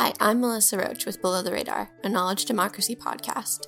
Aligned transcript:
Hi, 0.00 0.12
I'm 0.20 0.40
Melissa 0.40 0.78
Roach 0.78 1.06
with 1.06 1.20
Below 1.20 1.42
the 1.42 1.50
Radar, 1.50 1.90
a 2.04 2.08
knowledge 2.08 2.44
democracy 2.44 2.94
podcast. 2.94 3.66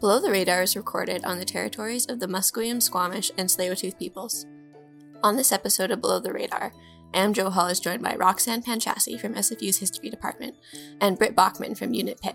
Below 0.00 0.20
the 0.20 0.32
Radar 0.32 0.62
is 0.62 0.74
recorded 0.74 1.24
on 1.24 1.38
the 1.38 1.44
territories 1.44 2.06
of 2.06 2.18
the 2.18 2.26
Musqueam, 2.26 2.82
Squamish, 2.82 3.30
and 3.38 3.48
Tsleil-Waututh 3.48 3.96
peoples. 3.96 4.46
On 5.22 5.36
this 5.36 5.52
episode 5.52 5.92
of 5.92 6.00
Below 6.00 6.18
the 6.18 6.32
Radar, 6.32 6.72
Am 7.14 7.32
Johal 7.32 7.70
is 7.70 7.78
joined 7.78 8.02
by 8.02 8.16
Roxanne 8.16 8.64
Panchasi 8.64 9.16
from 9.20 9.34
SFU's 9.34 9.78
History 9.78 10.10
Department 10.10 10.56
and 11.00 11.16
Britt 11.16 11.36
Bachman 11.36 11.76
from 11.76 11.94
Unit 11.94 12.20
Pitt. 12.20 12.34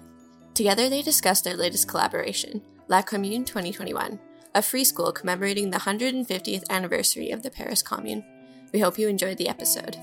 Together 0.54 0.88
they 0.88 1.02
discuss 1.02 1.42
their 1.42 1.58
latest 1.58 1.90
collaboration, 1.90 2.62
La 2.88 3.02
Commune 3.02 3.44
2021, 3.44 4.18
a 4.56 4.62
free 4.62 4.86
school 4.86 5.12
commemorating 5.12 5.72
the 5.72 5.80
150th 5.80 6.64
anniversary 6.70 7.32
of 7.32 7.44
the 7.44 7.52
Paris 7.52 7.82
Commune. 7.82 8.24
We 8.72 8.80
hope 8.80 8.98
you 8.98 9.10
enjoyed 9.10 9.40
the 9.40 9.50
episode. 9.50 9.98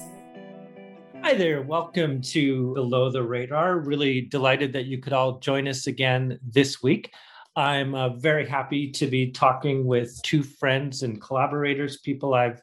Hi 1.26 1.34
there. 1.34 1.60
Welcome 1.60 2.20
to 2.20 2.72
Below 2.74 3.10
the 3.10 3.24
Radar. 3.24 3.80
Really 3.80 4.20
delighted 4.20 4.72
that 4.74 4.84
you 4.84 4.98
could 4.98 5.12
all 5.12 5.40
join 5.40 5.66
us 5.66 5.88
again 5.88 6.38
this 6.40 6.84
week. 6.84 7.12
I'm 7.56 7.96
uh, 7.96 8.10
very 8.10 8.48
happy 8.48 8.92
to 8.92 9.08
be 9.08 9.32
talking 9.32 9.86
with 9.86 10.22
two 10.22 10.44
friends 10.44 11.02
and 11.02 11.20
collaborators, 11.20 11.98
people 11.98 12.34
I've 12.34 12.62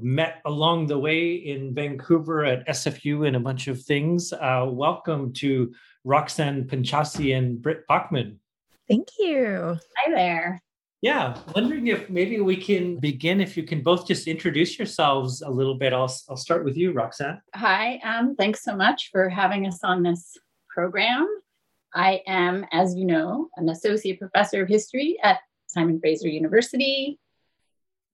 met 0.00 0.42
along 0.44 0.88
the 0.88 0.98
way 0.98 1.34
in 1.34 1.72
Vancouver 1.72 2.44
at 2.44 2.66
SFU 2.66 3.28
and 3.28 3.36
a 3.36 3.40
bunch 3.40 3.68
of 3.68 3.80
things. 3.80 4.32
Uh, 4.32 4.66
welcome 4.68 5.32
to 5.34 5.72
Roxanne 6.02 6.64
Panchasi 6.64 7.38
and 7.38 7.62
Britt 7.62 7.86
Bachman. 7.86 8.40
Thank 8.88 9.06
you. 9.20 9.78
Hi 9.98 10.12
there. 10.12 10.60
Yeah, 11.02 11.38
wondering 11.54 11.86
if 11.86 12.10
maybe 12.10 12.40
we 12.40 12.56
can 12.56 12.96
begin. 12.96 13.40
If 13.40 13.56
you 13.56 13.62
can 13.62 13.82
both 13.82 14.06
just 14.06 14.26
introduce 14.26 14.78
yourselves 14.78 15.40
a 15.40 15.48
little 15.48 15.74
bit. 15.74 15.94
I'll 15.94 16.14
I'll 16.28 16.36
start 16.36 16.62
with 16.62 16.76
you, 16.76 16.92
Roxanne. 16.92 17.40
Hi, 17.54 17.98
um, 18.04 18.36
thanks 18.36 18.62
so 18.62 18.76
much 18.76 19.08
for 19.10 19.30
having 19.30 19.66
us 19.66 19.80
on 19.82 20.02
this 20.02 20.36
program. 20.68 21.26
I 21.94 22.20
am, 22.26 22.66
as 22.70 22.94
you 22.94 23.06
know, 23.06 23.48
an 23.56 23.70
associate 23.70 24.18
professor 24.18 24.62
of 24.62 24.68
history 24.68 25.18
at 25.22 25.38
Simon 25.66 25.98
Fraser 26.00 26.28
University. 26.28 27.18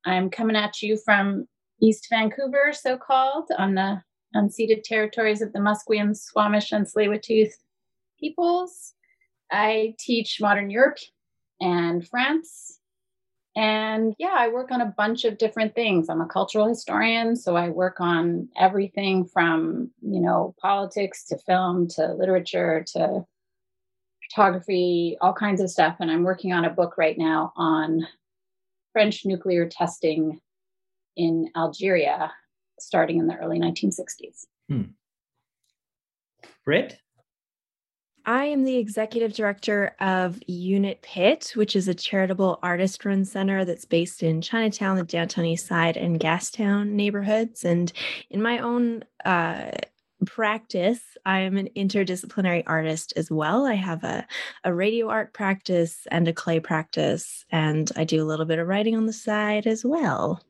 I'm 0.05 0.31
coming 0.31 0.57
at 0.57 0.81
you 0.81 0.97
from 0.97 1.49
East 1.83 2.07
Vancouver, 2.09 2.73
so 2.73 2.97
called, 2.97 3.51
on 3.59 3.75
the 3.75 4.01
unceded 4.35 4.85
territories 4.85 5.43
of 5.43 5.53
the 5.53 5.59
Musqueam, 5.59 6.17
Squamish, 6.17 6.71
and 6.71 6.87
Tsleil-Waututh 6.87 7.53
peoples. 8.19 8.95
I 9.51 9.95
teach 9.99 10.41
modern 10.41 10.71
Europe 10.71 10.99
and 11.61 12.07
France. 12.07 12.79
And 13.57 14.15
yeah, 14.19 14.35
I 14.37 14.49
work 14.49 14.71
on 14.71 14.83
a 14.83 14.95
bunch 14.97 15.25
of 15.25 15.39
different 15.39 15.75
things. 15.75 16.11
I'm 16.11 16.21
a 16.21 16.27
cultural 16.27 16.69
historian, 16.69 17.37
so 17.37 17.57
I 17.57 17.71
work 17.71 18.01
on 18.01 18.49
everything 18.59 19.25
from, 19.25 19.91
you 20.03 20.21
know, 20.21 20.55
politics 20.61 21.25
to 21.27 21.39
film 21.39 21.89
to 21.89 22.13
literature 22.13 22.85
to 22.93 23.25
photography, 24.29 25.17
all 25.23 25.33
kinds 25.33 25.63
of 25.63 25.71
stuff. 25.71 25.97
And 26.01 26.11
I'm 26.11 26.23
working 26.23 26.53
on 26.53 26.67
a 26.67 26.71
book 26.71 26.99
right 26.99 27.17
now 27.17 27.53
on 27.57 28.07
French 28.93 29.25
nuclear 29.25 29.67
testing 29.67 30.41
in 31.17 31.51
Algeria 31.57 32.33
starting 32.79 33.19
in 33.19 33.27
the 33.27 33.37
early 33.37 33.59
1960s. 33.59 34.47
Hmm. 34.69 34.83
Britt? 36.65 36.99
I 38.29 38.47
am 38.47 38.65
the 38.65 38.77
executive 38.77 39.35
director 39.35 39.95
of 40.01 40.41
Unit 40.49 41.01
Pitt, 41.01 41.53
which 41.55 41.77
is 41.77 41.87
a 41.87 41.95
charitable 41.95 42.59
artist 42.61 43.05
run 43.05 43.25
center 43.25 43.65
that's 43.65 43.85
based 43.85 44.25
in 44.25 44.43
Chinatown, 44.43 44.97
the 44.97 45.05
downtown 45.05 45.45
east 45.45 45.69
side, 45.69 45.97
and 45.97 46.19
Gastown 46.19 46.91
neighborhoods. 46.91 47.65
And 47.65 47.93
in 48.29 48.43
my 48.43 48.59
own 48.59 49.05
uh, 49.25 49.71
practice, 50.27 51.01
I 51.25 51.41
am 51.41 51.57
an 51.57 51.69
interdisciplinary 51.77 52.65
artist 52.67 53.13
as 53.15 53.31
well. 53.31 53.65
I 53.65 53.75
have 53.75 54.03
a, 54.03 54.27
a 54.65 54.75
radio 54.75 55.09
art 55.09 55.33
practice 55.33 56.09
and 56.11 56.27
a 56.27 56.33
clay 56.33 56.59
practice, 56.59 57.45
and 57.51 57.93
I 57.95 58.03
do 58.03 58.21
a 58.21 58.27
little 58.27 58.47
bit 58.47 58.59
of 58.59 58.67
writing 58.67 58.97
on 58.97 59.07
the 59.07 59.13
side 59.13 59.69
as 59.69 59.85
well. 59.85 60.43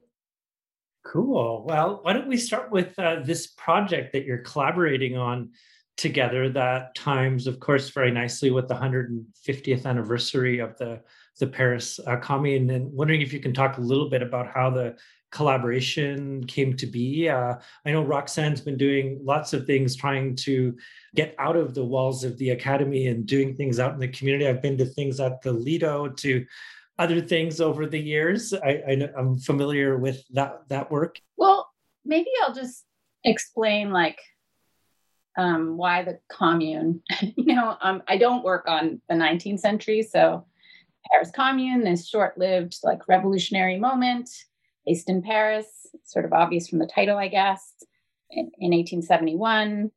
Cool. 1.05 1.63
Well, 1.69 2.01
why 2.03 2.15
don't 2.15 2.27
we 2.27 2.39
start 2.39 2.71
with 2.71 2.99
uh, 2.99 3.21
this 3.23 3.47
project 3.47 4.15
that 4.15 4.25
you're 4.25 4.39
collaborating 4.39 5.19
on? 5.19 5.51
Together 5.97 6.51
that 6.51 6.95
times 6.95 7.47
of 7.47 7.59
course 7.59 7.89
very 7.91 8.11
nicely 8.11 8.51
with 8.51 8.69
the 8.69 8.75
150th 8.75 9.87
anniversary 9.87 10.59
of 10.59 10.77
the 10.77 11.01
the 11.39 11.47
paris 11.47 12.01
uh, 12.07 12.17
commune. 12.17 12.71
And 12.71 12.93
wondering 12.93 13.21
if 13.21 13.33
you 13.33 13.41
can 13.41 13.53
talk 13.53 13.79
a 13.79 13.83
little 13.83 14.09
bit 14.09 14.23
about 14.23 14.49
how 14.49 14.71
the 14.71 14.97
collaboration 15.33 16.45
came 16.47 16.77
to 16.77 16.87
be. 16.87 17.29
Uh, 17.29 17.55
i 17.85 17.93
know 17.93 18.03
roxanne's 18.03 18.61
been 18.61 18.77
doing 18.77 19.21
lots 19.23 19.53
of 19.53 19.67
things 19.67 19.97
trying 19.97 20.35
to 20.37 20.77
get 21.15 21.35
out 21.39 21.57
of 21.57 21.75
the 21.75 21.85
walls 21.85 22.25
of 22.25 22.39
the 22.39 22.51
academy 22.51 23.07
and 23.07 23.27
doing 23.27 23.57
things 23.57 23.79
out 23.79 23.95
in 23.95 24.01
the 24.01 24.09
community. 24.09 24.47
I've 24.47 24.63
been 24.63 24.79
to 24.79 24.87
things 24.87 25.21
at 25.21 25.43
the 25.43 25.53
lido 25.53 26.09
to 26.09 26.47
other 26.99 27.21
things 27.21 27.61
over 27.61 27.87
the 27.87 27.99
years. 27.99 28.55
I, 28.55 28.83
I 28.89 29.09
i'm 29.19 29.39
familiar 29.39 29.99
with 29.99 30.23
that 30.33 30.69
that 30.69 30.91
work. 30.91 31.21
Well 31.37 31.71
maybe 32.05 32.31
i'll 32.43 32.55
just 32.55 32.85
explain 33.25 33.91
like 33.91 34.21
um, 35.37 35.77
why 35.77 36.03
the 36.03 36.19
commune. 36.29 37.03
you 37.21 37.55
know, 37.55 37.77
um, 37.81 38.03
I 38.09 38.17
don't 38.17 38.45
work 38.45 38.65
on 38.67 39.01
the 39.09 39.15
19th 39.15 39.61
century, 39.61 40.03
so 40.03 40.45
Paris 41.11 41.31
Commune, 41.35 41.85
this 41.85 42.09
short-lived 42.09 42.79
like 42.83 43.09
revolutionary 43.09 43.79
moment 43.79 44.29
based 44.85 45.09
in 45.09 45.23
Paris, 45.23 45.87
sort 46.05 46.25
of 46.25 46.33
obvious 46.33 46.69
from 46.69 46.79
the 46.79 46.87
title, 46.87 47.19
I 47.19 47.29
guess, 47.29 47.73
in, 48.31 48.51
in 48.59 48.71
1871. 48.71 49.91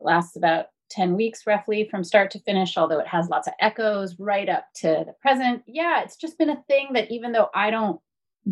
Lasts 0.00 0.36
about 0.36 0.66
10 0.90 1.16
weeks 1.16 1.46
roughly 1.46 1.88
from 1.90 2.04
start 2.04 2.30
to 2.30 2.40
finish, 2.40 2.76
although 2.76 3.00
it 3.00 3.08
has 3.08 3.28
lots 3.28 3.48
of 3.48 3.54
echoes 3.60 4.18
right 4.18 4.48
up 4.48 4.66
to 4.76 5.04
the 5.06 5.14
present. 5.20 5.62
Yeah, 5.66 6.02
it's 6.02 6.16
just 6.16 6.38
been 6.38 6.50
a 6.50 6.62
thing 6.68 6.90
that 6.92 7.10
even 7.10 7.32
though 7.32 7.48
I 7.54 7.70
don't 7.70 8.00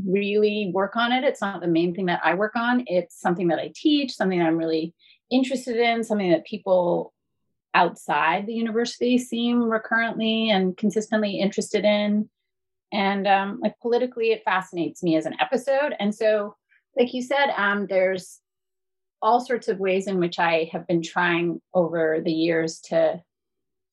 really 0.06 0.70
work 0.74 0.96
on 0.96 1.12
it, 1.12 1.22
it's 1.22 1.40
not 1.40 1.60
the 1.60 1.68
main 1.68 1.94
thing 1.94 2.06
that 2.06 2.20
I 2.24 2.34
work 2.34 2.56
on. 2.56 2.82
It's 2.86 3.20
something 3.20 3.48
that 3.48 3.60
I 3.60 3.72
teach, 3.74 4.12
something 4.12 4.38
that 4.38 4.48
I'm 4.48 4.58
really 4.58 4.94
interested 5.30 5.76
in, 5.76 6.04
something 6.04 6.30
that 6.30 6.46
people 6.46 7.12
outside 7.74 8.46
the 8.46 8.54
university 8.54 9.18
seem 9.18 9.62
recurrently 9.62 10.50
and 10.50 10.76
consistently 10.76 11.38
interested 11.40 11.84
in. 11.84 12.28
And 12.92 13.26
um, 13.26 13.58
like 13.60 13.74
politically, 13.80 14.30
it 14.30 14.44
fascinates 14.44 15.02
me 15.02 15.16
as 15.16 15.26
an 15.26 15.34
episode. 15.40 15.94
And 15.98 16.14
so, 16.14 16.54
like 16.96 17.12
you 17.12 17.22
said, 17.22 17.50
um, 17.56 17.86
there's 17.88 18.40
all 19.20 19.40
sorts 19.40 19.68
of 19.68 19.80
ways 19.80 20.06
in 20.06 20.18
which 20.18 20.38
I 20.38 20.68
have 20.72 20.86
been 20.86 21.02
trying 21.02 21.60
over 21.72 22.20
the 22.24 22.32
years 22.32 22.80
to 22.86 23.20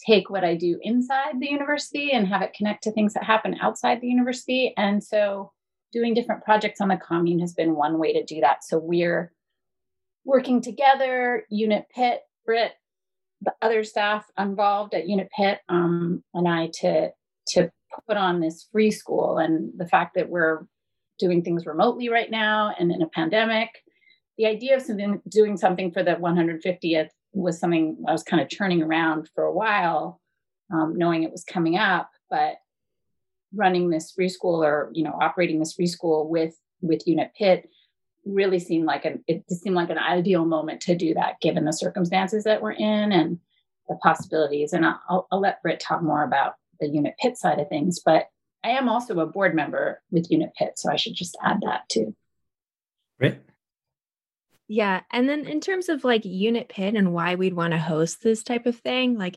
take 0.05 0.29
what 0.29 0.43
I 0.43 0.55
do 0.55 0.79
inside 0.81 1.39
the 1.39 1.49
university 1.49 2.11
and 2.11 2.27
have 2.27 2.41
it 2.41 2.53
connect 2.53 2.83
to 2.83 2.91
things 2.91 3.13
that 3.13 3.23
happen 3.23 3.57
outside 3.61 4.01
the 4.01 4.07
university. 4.07 4.73
And 4.77 5.03
so, 5.03 5.51
doing 5.91 6.13
different 6.13 6.43
projects 6.43 6.79
on 6.79 6.89
the 6.89 6.97
commune 6.97 7.39
has 7.39 7.53
been 7.53 7.75
one 7.75 7.97
way 7.97 8.13
to 8.13 8.23
do 8.23 8.41
that. 8.41 8.63
So, 8.63 8.77
we're 8.77 9.31
working 10.23 10.61
together, 10.61 11.45
Unit 11.49 11.85
Pitt, 11.93 12.21
Britt, 12.45 12.73
the 13.41 13.53
other 13.61 13.83
staff 13.83 14.25
involved 14.37 14.93
at 14.93 15.07
Unit 15.07 15.29
Pitt, 15.35 15.59
um, 15.69 16.23
and 16.33 16.47
I 16.47 16.69
to 16.81 17.11
to 17.49 17.71
put 18.07 18.17
on 18.17 18.39
this 18.39 18.67
free 18.71 18.91
school. 18.91 19.37
And 19.37 19.71
the 19.77 19.87
fact 19.87 20.15
that 20.15 20.29
we're 20.29 20.65
doing 21.19 21.43
things 21.43 21.65
remotely 21.65 22.09
right 22.09 22.29
now 22.29 22.73
and 22.77 22.91
in 22.91 23.01
a 23.01 23.09
pandemic, 23.09 23.69
the 24.37 24.45
idea 24.45 24.75
of 24.75 24.81
something, 24.81 25.21
doing 25.27 25.57
something 25.57 25.91
for 25.91 26.03
the 26.03 26.11
150th 26.11 27.09
was 27.33 27.59
something 27.59 27.97
I 28.07 28.11
was 28.11 28.23
kind 28.23 28.41
of 28.41 28.49
turning 28.49 28.81
around 28.81 29.29
for 29.33 29.43
a 29.43 29.53
while, 29.53 30.21
um, 30.71 30.97
knowing 30.97 31.23
it 31.23 31.31
was 31.31 31.43
coming 31.43 31.77
up. 31.77 32.09
But 32.29 32.55
running 33.53 33.89
this 33.89 34.11
free 34.11 34.29
school 34.29 34.63
or 34.63 34.89
you 34.93 35.03
know 35.03 35.17
operating 35.19 35.59
this 35.59 35.73
free 35.73 35.87
school 35.87 36.29
with 36.29 36.55
with 36.81 37.07
Unit 37.07 37.31
Pitt 37.37 37.69
really 38.25 38.59
seemed 38.59 38.85
like 38.85 39.05
an 39.05 39.23
it 39.27 39.43
seemed 39.49 39.75
like 39.75 39.89
an 39.89 39.97
ideal 39.97 40.45
moment 40.45 40.81
to 40.81 40.95
do 40.95 41.13
that 41.13 41.39
given 41.41 41.65
the 41.65 41.73
circumstances 41.73 42.43
that 42.43 42.61
we're 42.61 42.71
in 42.71 43.11
and 43.11 43.39
the 43.89 43.95
possibilities. 43.95 44.73
And 44.73 44.85
i'll, 44.85 45.27
I'll 45.31 45.39
let 45.39 45.61
britt 45.61 45.79
talk 45.79 46.01
more 46.01 46.23
about 46.23 46.53
the 46.79 46.87
unit 46.87 47.15
pitt 47.19 47.37
side 47.37 47.59
of 47.59 47.69
things 47.69 47.99
but 48.03 48.27
i 48.63 48.69
am 48.69 48.89
also 48.89 49.19
a 49.19 49.25
board 49.25 49.55
member 49.55 50.01
with 50.11 50.31
unit 50.31 50.51
pitt 50.57 50.77
so 50.77 50.91
i 50.91 50.95
should 50.95 51.15
just 51.15 51.37
add 51.43 51.61
that 51.61 51.87
too. 51.89 52.15
Britt? 53.19 53.43
yeah 54.67 55.01
and 55.11 55.27
then 55.27 55.45
in 55.45 55.59
terms 55.59 55.89
of 55.89 56.03
like 56.03 56.25
unit 56.25 56.69
pitt 56.69 56.95
and 56.95 57.13
why 57.13 57.35
we'd 57.35 57.53
want 57.53 57.73
to 57.73 57.79
host 57.79 58.23
this 58.23 58.43
type 58.43 58.65
of 58.65 58.77
thing 58.77 59.17
like 59.17 59.35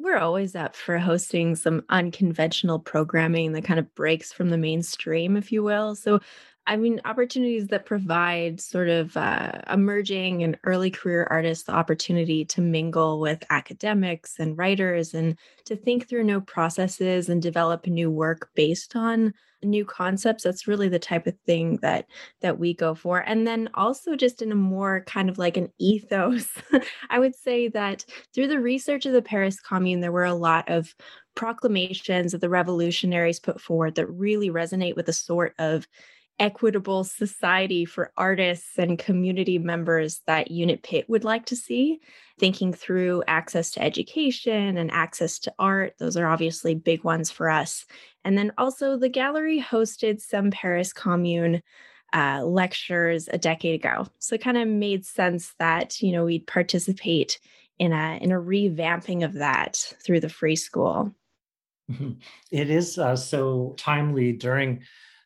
we're 0.00 0.18
always 0.18 0.56
up 0.56 0.74
for 0.74 0.98
hosting 0.98 1.54
some 1.54 1.84
unconventional 1.90 2.78
programming 2.78 3.52
that 3.52 3.64
kind 3.64 3.78
of 3.78 3.94
breaks 3.94 4.32
from 4.32 4.48
the 4.48 4.56
mainstream 4.56 5.36
if 5.36 5.52
you 5.52 5.62
will. 5.62 5.94
So 5.94 6.20
I 6.70 6.76
mean, 6.76 7.00
opportunities 7.04 7.66
that 7.66 7.84
provide 7.84 8.60
sort 8.60 8.88
of 8.88 9.16
uh, 9.16 9.60
emerging 9.68 10.44
and 10.44 10.56
early 10.62 10.88
career 10.88 11.26
artists 11.28 11.64
the 11.64 11.72
opportunity 11.72 12.44
to 12.44 12.60
mingle 12.60 13.18
with 13.18 13.42
academics 13.50 14.38
and 14.38 14.56
writers 14.56 15.12
and 15.12 15.36
to 15.64 15.74
think 15.74 16.08
through 16.08 16.22
new 16.22 16.40
processes 16.40 17.28
and 17.28 17.42
develop 17.42 17.88
new 17.88 18.08
work 18.08 18.50
based 18.54 18.94
on 18.94 19.34
new 19.64 19.84
concepts. 19.84 20.44
That's 20.44 20.68
really 20.68 20.88
the 20.88 21.00
type 21.00 21.26
of 21.26 21.34
thing 21.44 21.78
that 21.82 22.06
that 22.40 22.60
we 22.60 22.72
go 22.72 22.94
for. 22.94 23.18
And 23.18 23.48
then 23.48 23.68
also 23.74 24.14
just 24.14 24.40
in 24.40 24.52
a 24.52 24.54
more 24.54 25.02
kind 25.08 25.28
of 25.28 25.38
like 25.38 25.56
an 25.56 25.72
ethos 25.78 26.46
i 27.10 27.18
would 27.18 27.34
say 27.34 27.66
that 27.68 28.04
through 28.32 28.46
the 28.46 28.60
research 28.60 29.06
of 29.06 29.12
the 29.12 29.22
paris 29.22 29.58
commune 29.58 30.00
there 30.00 30.12
were 30.12 30.24
a 30.24 30.34
lot 30.34 30.68
of 30.68 30.94
proclamations 31.34 32.32
that 32.32 32.40
the 32.40 32.48
revolutionaries 32.48 33.40
put 33.40 33.60
forward 33.60 33.94
that 33.94 34.06
really 34.06 34.50
resonate 34.50 34.96
with 34.96 35.06
the 35.06 35.12
sort 35.12 35.54
of 35.58 35.86
equitable 36.40 37.04
society 37.04 37.84
for 37.84 38.12
artists 38.16 38.78
and 38.78 38.98
community 38.98 39.58
members 39.58 40.22
that 40.26 40.50
Unit 40.50 40.82
Pitt 40.82 41.08
would 41.08 41.22
like 41.22 41.46
to 41.46 41.54
see, 41.54 42.00
thinking 42.38 42.72
through 42.72 43.22
access 43.28 43.70
to 43.72 43.82
education 43.82 44.78
and 44.78 44.90
access 44.90 45.38
to 45.40 45.52
art. 45.58 45.94
Those 45.98 46.16
are 46.16 46.26
obviously 46.26 46.74
big 46.74 47.04
ones 47.04 47.30
for 47.30 47.50
us. 47.50 47.84
And 48.24 48.36
then 48.36 48.52
also, 48.58 48.96
the 48.96 49.10
gallery 49.10 49.62
hosted 49.62 50.20
some 50.20 50.50
Paris 50.50 50.92
Commune 50.92 51.62
uh, 52.12 52.42
lectures 52.44 53.28
a 53.30 53.38
decade 53.38 53.74
ago. 53.74 54.06
So 54.18 54.34
it 54.34 54.42
kind 54.42 54.56
of 54.56 54.66
made 54.66 55.04
sense 55.04 55.54
that, 55.58 56.00
you 56.00 56.10
know, 56.10 56.24
we'd 56.24 56.46
participate 56.46 57.38
in 57.78 57.92
a, 57.92 58.18
in 58.20 58.32
a 58.32 58.40
revamping 58.40 59.24
of 59.24 59.34
that 59.34 59.94
through 60.04 60.20
the 60.20 60.28
free 60.28 60.56
school. 60.56 61.14
Mm-hmm. 61.90 62.12
It 62.50 62.70
is 62.70 62.98
uh, 62.98 63.16
so 63.16 63.74
timely 63.76 64.32
during 64.32 64.82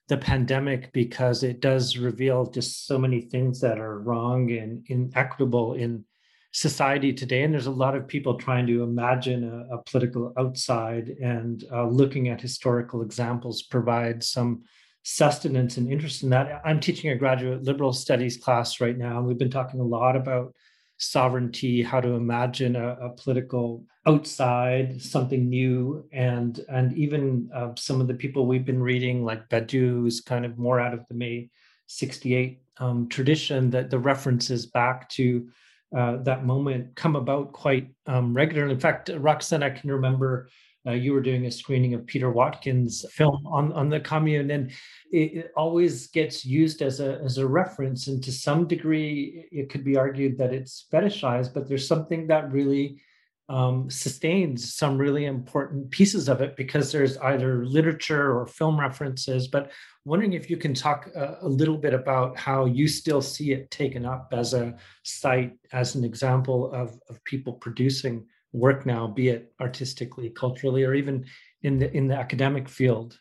the 0.08 0.16
pandemic 0.16 0.92
because 0.92 1.42
it 1.42 1.60
does 1.60 1.96
reveal 1.96 2.46
just 2.46 2.86
so 2.86 2.98
many 2.98 3.20
things 3.20 3.60
that 3.60 3.78
are 3.78 4.00
wrong 4.00 4.50
and 4.50 4.84
inequitable 4.88 5.74
in 5.74 6.04
society 6.52 7.12
today. 7.12 7.42
And 7.42 7.52
there's 7.52 7.66
a 7.66 7.70
lot 7.70 7.96
of 7.96 8.06
people 8.06 8.34
trying 8.36 8.66
to 8.68 8.82
imagine 8.82 9.44
a, 9.44 9.76
a 9.76 9.82
political 9.82 10.32
outside 10.38 11.08
and 11.22 11.64
uh, 11.72 11.86
looking 11.86 12.28
at 12.28 12.40
historical 12.40 13.02
examples 13.02 13.62
provide 13.62 14.22
some 14.22 14.62
sustenance 15.02 15.76
and 15.76 15.90
interest 15.90 16.22
in 16.22 16.30
that. 16.30 16.62
I'm 16.64 16.80
teaching 16.80 17.10
a 17.10 17.16
graduate 17.16 17.62
liberal 17.62 17.92
studies 17.92 18.36
class 18.36 18.80
right 18.80 18.96
now, 18.96 19.18
and 19.18 19.26
we've 19.26 19.38
been 19.38 19.50
talking 19.50 19.80
a 19.80 19.84
lot 19.84 20.16
about 20.16 20.54
sovereignty, 20.98 21.82
how 21.82 22.00
to 22.00 22.10
imagine 22.10 22.76
a, 22.76 22.96
a 23.00 23.10
political 23.10 23.84
outside, 24.06 25.00
something 25.00 25.48
new, 25.48 26.06
and 26.12 26.64
and 26.68 26.96
even 26.96 27.50
uh, 27.54 27.70
some 27.76 28.00
of 28.00 28.08
the 28.08 28.14
people 28.14 28.46
we've 28.46 28.64
been 28.64 28.82
reading, 28.82 29.24
like 29.24 29.48
Badiou, 29.48 30.02
who's 30.02 30.20
kind 30.20 30.44
of 30.44 30.58
more 30.58 30.80
out 30.80 30.94
of 30.94 31.06
the 31.08 31.14
May 31.14 31.50
'68 31.86 32.60
um, 32.78 33.08
tradition, 33.08 33.70
that 33.70 33.90
the 33.90 33.98
references 33.98 34.66
back 34.66 35.08
to 35.10 35.48
uh, 35.96 36.16
that 36.18 36.44
moment 36.44 36.94
come 36.96 37.16
about 37.16 37.52
quite 37.52 37.88
um, 38.06 38.34
regularly. 38.34 38.74
In 38.74 38.80
fact, 38.80 39.10
Roxanne, 39.16 39.62
I 39.62 39.70
can 39.70 39.90
remember 39.90 40.48
uh, 40.86 40.92
you 40.92 41.12
were 41.12 41.22
doing 41.22 41.46
a 41.46 41.50
screening 41.50 41.94
of 41.94 42.06
Peter 42.06 42.30
Watkins' 42.30 43.04
film 43.10 43.46
on, 43.46 43.72
on 43.72 43.88
the 43.88 44.00
commune, 44.00 44.50
and 44.50 44.70
it, 45.10 45.16
it, 45.16 45.52
always 45.56 46.08
gets 46.08 46.44
used 46.44 46.82
as 46.82 47.00
a 47.00 47.20
as 47.24 47.38
a 47.38 47.46
reference. 47.46 48.06
And 48.06 48.22
to 48.24 48.32
some 48.32 48.66
degree, 48.66 49.48
it 49.50 49.70
could 49.70 49.84
be 49.84 49.96
argued 49.96 50.36
that 50.38 50.52
it's 50.52 50.86
fetishized, 50.92 51.54
but 51.54 51.68
there's 51.68 51.88
something 51.88 52.26
that 52.26 52.52
really 52.52 53.00
um, 53.48 53.90
sustains 53.90 54.74
some 54.74 54.96
really 54.96 55.26
important 55.26 55.90
pieces 55.90 56.28
of 56.28 56.40
it 56.40 56.56
because 56.56 56.90
there's 56.92 57.18
either 57.18 57.64
literature 57.66 58.38
or 58.38 58.46
film 58.46 58.78
references. 58.78 59.48
But 59.48 59.70
wondering 60.04 60.34
if 60.34 60.50
you 60.50 60.56
can 60.56 60.74
talk 60.74 61.08
a, 61.14 61.38
a 61.42 61.48
little 61.48 61.78
bit 61.78 61.94
about 61.94 62.38
how 62.38 62.66
you 62.66 62.88
still 62.88 63.22
see 63.22 63.52
it 63.52 63.70
taken 63.70 64.04
up 64.04 64.28
as 64.32 64.52
a 64.52 64.76
site, 65.02 65.54
as 65.72 65.94
an 65.94 66.04
example 66.04 66.70
of 66.72 66.98
of 67.08 67.24
people 67.24 67.54
producing 67.54 68.26
work 68.54 68.86
now, 68.86 69.06
be 69.06 69.28
it 69.28 69.52
artistically, 69.60 70.30
culturally, 70.30 70.84
or 70.84 70.94
even 70.94 71.26
in 71.62 71.78
the 71.78 71.94
in 71.94 72.08
the 72.08 72.16
academic 72.16 72.68
field. 72.68 73.18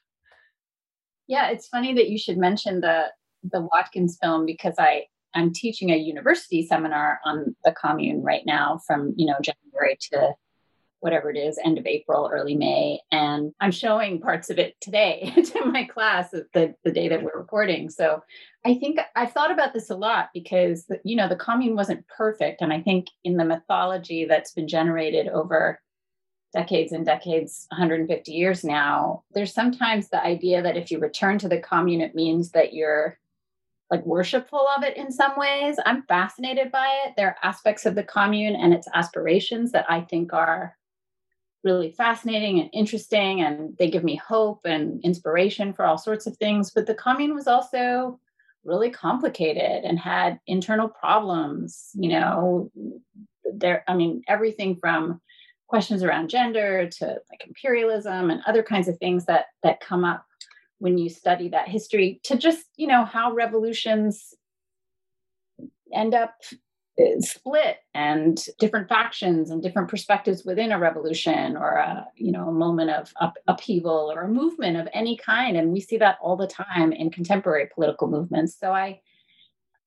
Yeah, 1.28 1.50
it's 1.50 1.68
funny 1.68 1.94
that 1.96 2.10
you 2.10 2.18
should 2.18 2.38
mention 2.38 2.80
the 2.80 3.08
the 3.52 3.62
Watkins 3.62 4.18
film 4.22 4.46
because 4.46 4.76
I 4.78 5.06
I'm 5.34 5.52
teaching 5.52 5.90
a 5.90 5.98
university 5.98 6.66
seminar 6.66 7.20
on 7.26 7.56
the 7.66 7.74
commune 7.74 8.22
right 8.22 8.44
now 8.46 8.80
from 8.86 9.14
you 9.18 9.26
know 9.26 9.38
January 9.42 9.98
to 10.12 10.34
whatever 11.04 11.30
it 11.30 11.38
is, 11.38 11.60
end 11.66 11.78
of 11.78 11.86
April, 11.86 12.30
early 12.32 12.56
May. 12.56 13.02
And 13.12 13.54
I'm 13.60 13.72
showing 13.72 14.22
parts 14.22 14.50
of 14.50 14.58
it 14.58 14.80
today 14.80 15.34
to 15.54 15.66
my 15.66 15.84
class 15.84 16.32
the, 16.32 16.74
the 16.86 16.92
day 16.92 17.10
that 17.10 17.22
we're 17.22 17.38
recording. 17.38 17.90
So 17.90 18.24
I 18.66 18.76
think 18.76 19.00
I've 19.14 19.34
thought 19.34 19.52
about 19.52 19.74
this 19.74 19.90
a 19.90 19.96
lot 19.96 20.30
because, 20.34 20.90
you 21.04 21.18
know, 21.18 21.28
the 21.28 21.36
commune 21.36 21.76
wasn't 21.76 22.08
perfect. 22.08 22.62
And 22.62 22.72
I 22.72 22.80
think 22.80 23.08
in 23.26 23.36
the 23.36 23.44
mythology 23.44 24.24
that's 24.24 24.54
been 24.54 24.70
generated 24.70 25.28
over 25.28 25.82
decades 26.54 26.94
and 26.94 27.06
decades, 27.06 27.68
150 27.72 28.32
years 28.32 28.64
now, 28.64 29.24
there's 29.34 29.54
sometimes 29.54 30.08
the 30.08 30.24
idea 30.24 30.62
that 30.62 30.78
if 30.78 30.90
you 30.90 31.00
return 31.00 31.38
to 31.40 31.50
the 31.50 31.60
commune, 31.60 32.00
it 32.00 32.16
means 32.16 32.52
that 32.52 32.74
you're 32.74 33.20
like 33.92 34.06
worshipful 34.06 34.66
of 34.78 34.84
it 34.84 34.96
in 34.96 35.12
some 35.12 35.34
ways. 35.38 35.76
I'm 35.86 36.04
fascinated 36.04 36.72
by 36.72 36.88
it. 37.06 37.16
There 37.18 37.28
are 37.28 37.38
aspects 37.44 37.86
of 37.86 37.96
the 37.96 38.04
commune 38.04 38.56
and 38.56 38.74
its 38.74 38.88
aspirations 38.94 39.74
that 39.74 39.86
I 39.90 40.00
think 40.02 40.32
are 40.32 40.78
really 41.64 41.92
fascinating 41.92 42.60
and 42.60 42.70
interesting 42.74 43.42
and 43.42 43.76
they 43.78 43.90
give 43.90 44.04
me 44.04 44.16
hope 44.16 44.62
and 44.66 45.02
inspiration 45.04 45.74
for 45.74 45.86
all 45.86 45.98
sorts 45.98 46.28
of 46.28 46.36
things. 46.38 46.72
But 46.72 46.88
the 46.88 46.96
commune 46.96 47.34
was 47.34 47.48
also 47.48 48.20
really 48.66 48.90
complicated 48.90 49.84
and 49.84 50.00
had 50.00 50.40
internal 50.48 50.88
problems 50.88 51.92
you 51.96 52.10
know 52.10 52.72
there 53.54 53.84
i 53.88 53.94
mean 53.94 54.22
everything 54.28 54.76
from 54.76 55.20
questions 55.68 56.04
around 56.04 56.30
gender 56.30 56.88
to 56.90 57.06
like 57.06 57.46
imperialism 57.46 58.30
and 58.30 58.42
other 58.46 58.64
kinds 58.64 58.88
of 58.88 58.98
things 58.98 59.26
that 59.26 59.48
that 59.64 59.82
come 59.82 60.06
up 60.06 60.26
when 60.80 60.98
you 60.98 61.10
study 61.10 61.50
that 61.50 61.68
history 61.68 62.20
to 62.24 62.38
just 62.38 62.66
you 62.78 62.88
know 62.88 63.04
how 63.04 63.34
revolutions 63.34 64.34
end 65.94 66.14
up 66.14 66.36
split 67.20 67.78
and 67.94 68.46
different 68.60 68.88
factions 68.88 69.50
and 69.50 69.64
different 69.64 69.90
perspectives 69.90 70.44
within 70.46 70.72
a 70.72 70.80
revolution 70.80 71.58
or 71.58 71.74
a 71.74 72.06
you 72.16 72.32
know 72.32 72.50
a 72.50 72.54
moment 72.54 72.92
of 72.92 73.12
up, 73.20 73.34
upheaval 73.48 74.12
or 74.12 74.22
a 74.22 74.28
movement 74.28 74.78
of 74.78 74.88
any 74.94 75.18
kind. 75.18 75.58
And 75.58 75.72
we 75.72 75.80
see 75.80 75.98
that 75.98 76.18
all 76.22 76.38
the 76.38 76.48
time 76.48 76.92
in 76.92 77.10
contemporary 77.10 77.68
political 77.74 78.08
movements. 78.08 78.58
So 78.60 78.72
i 78.72 79.00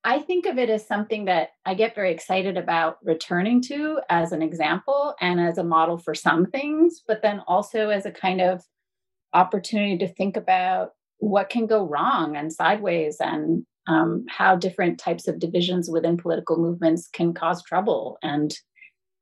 i 0.05 0.21
think 0.21 0.47
of 0.47 0.59
it 0.59 0.71
as 0.71 0.87
something 0.87 1.25
that 1.25 1.51
i 1.65 1.75
get 1.75 1.95
very 1.95 2.13
excited 2.13 2.57
about 2.57 2.99
returning 3.03 3.61
to 3.61 4.01
as 4.09 4.33
an 4.33 4.43
example 4.43 5.15
and 5.21 5.41
as 5.41 5.59
a 5.59 5.65
model 5.65 5.99
for 5.99 6.15
some 6.15 6.47
things 6.47 7.03
but 7.09 7.23
then 7.23 7.41
also 7.49 7.89
as 7.89 8.07
a 8.07 8.11
kind 8.11 8.41
of 8.41 8.63
opportunity 9.33 9.99
to 9.99 10.09
think 10.09 10.37
about 10.37 10.93
what 11.19 11.51
can 11.51 11.67
go 11.67 11.87
wrong 11.87 12.37
and 12.37 12.53
sideways 12.53 13.17
and 13.21 13.67
um, 13.87 14.25
how 14.29 14.57
different 14.57 14.99
types 14.99 15.29
of 15.29 15.39
divisions 15.39 15.89
within 15.89 16.17
political 16.17 16.57
movements 16.57 17.09
can 17.09 17.33
cause 17.33 17.63
trouble 17.63 18.19
and 18.23 18.55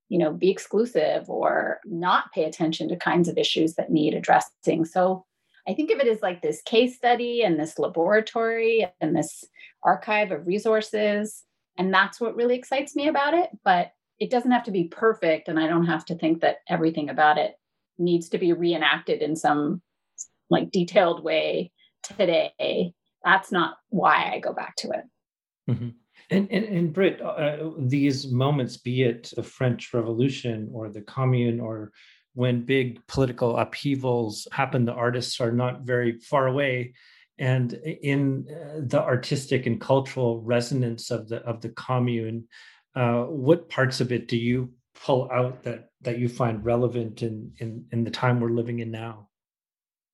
you 0.09 0.19
know 0.19 0.33
be 0.33 0.51
exclusive 0.51 1.29
or 1.29 1.81
not 1.85 2.33
pay 2.33 2.45
attention 2.45 2.89
to 2.89 2.97
kinds 2.97 3.29
of 3.29 3.39
issues 3.39 3.75
that 3.75 3.91
need 3.91 4.15
addressing. 4.15 4.85
So 4.85 5.25
i 5.69 5.75
think 5.75 5.91
of 5.91 5.99
it 5.99 6.09
as 6.09 6.23
like 6.23 6.43
this 6.43 6.63
case 6.63 6.97
study 6.97 7.43
and 7.43 7.59
this 7.59 7.79
laboratory 7.79 8.87
and 9.01 9.17
this 9.17 9.45
archive 9.83 10.31
of 10.31 10.47
resources 10.47 11.45
and 11.79 11.93
that's 11.93 12.21
what 12.21 12.37
really 12.37 12.57
excites 12.57 12.95
me 12.95 13.09
about 13.09 13.35
it 13.35 13.51
but 13.65 13.93
it 14.19 14.31
doesn't 14.31 14.53
have 14.53 14.65
to 14.65 14.71
be 14.71 14.85
perfect 14.85 15.49
and 15.49 15.59
i 15.59 15.67
don't 15.67 15.87
have 15.87 16.05
to 16.05 16.15
think 16.15 16.41
that 16.41 16.59
everything 16.69 17.09
about 17.09 17.39
it 17.39 17.55
needs 17.99 18.29
to 18.29 18.39
be 18.39 18.53
reenacted 18.53 19.23
in 19.23 19.37
some 19.37 19.81
like 20.51 20.71
detailed 20.71 21.23
way 21.23 21.71
today 22.03 22.93
that's 23.25 23.51
not 23.51 23.77
why 23.89 24.31
I 24.33 24.39
go 24.39 24.53
back 24.53 24.77
to 24.77 24.91
it. 24.91 25.05
Mm-hmm. 25.71 25.89
And, 26.31 26.51
and, 26.51 26.65
and 26.65 26.93
Britt, 26.93 27.21
uh, 27.21 27.71
these 27.79 28.31
moments, 28.31 28.77
be 28.77 29.03
it 29.03 29.33
the 29.35 29.43
French 29.43 29.93
Revolution 29.93 30.71
or 30.73 30.89
the 30.89 31.03
Commune 31.03 31.61
or 31.61 31.93
when 32.35 32.65
big 32.65 33.05
political 33.07 33.57
upheavals 33.57 34.49
happen, 34.53 34.85
the 34.85 34.93
artists 34.93 35.41
are 35.41 35.53
not 35.53 35.83
very 35.83 36.19
far 36.19 36.47
away. 36.47 36.95
And 37.39 37.73
in 37.73 38.47
uh, 38.49 38.81
the 38.85 39.03
artistic 39.03 39.67
and 39.67 39.81
cultural 39.81 40.41
resonance 40.43 41.11
of 41.11 41.29
the 41.29 41.39
of 41.39 41.61
the 41.61 41.71
commune, 41.71 42.47
uh, 42.95 43.23
what 43.25 43.69
parts 43.69 44.01
of 44.01 44.13
it 44.13 44.29
do 44.29 44.37
you 44.37 44.73
pull 44.95 45.29
out 45.33 45.65
that 45.65 45.89
that 46.03 46.19
you 46.19 46.29
find 46.29 46.65
relevant 46.65 47.23
in 47.23 47.53
in, 47.59 47.87
in 47.91 48.05
the 48.05 48.11
time 48.11 48.39
we're 48.39 48.51
living 48.51 48.79
in 48.79 48.91
now? 48.91 49.29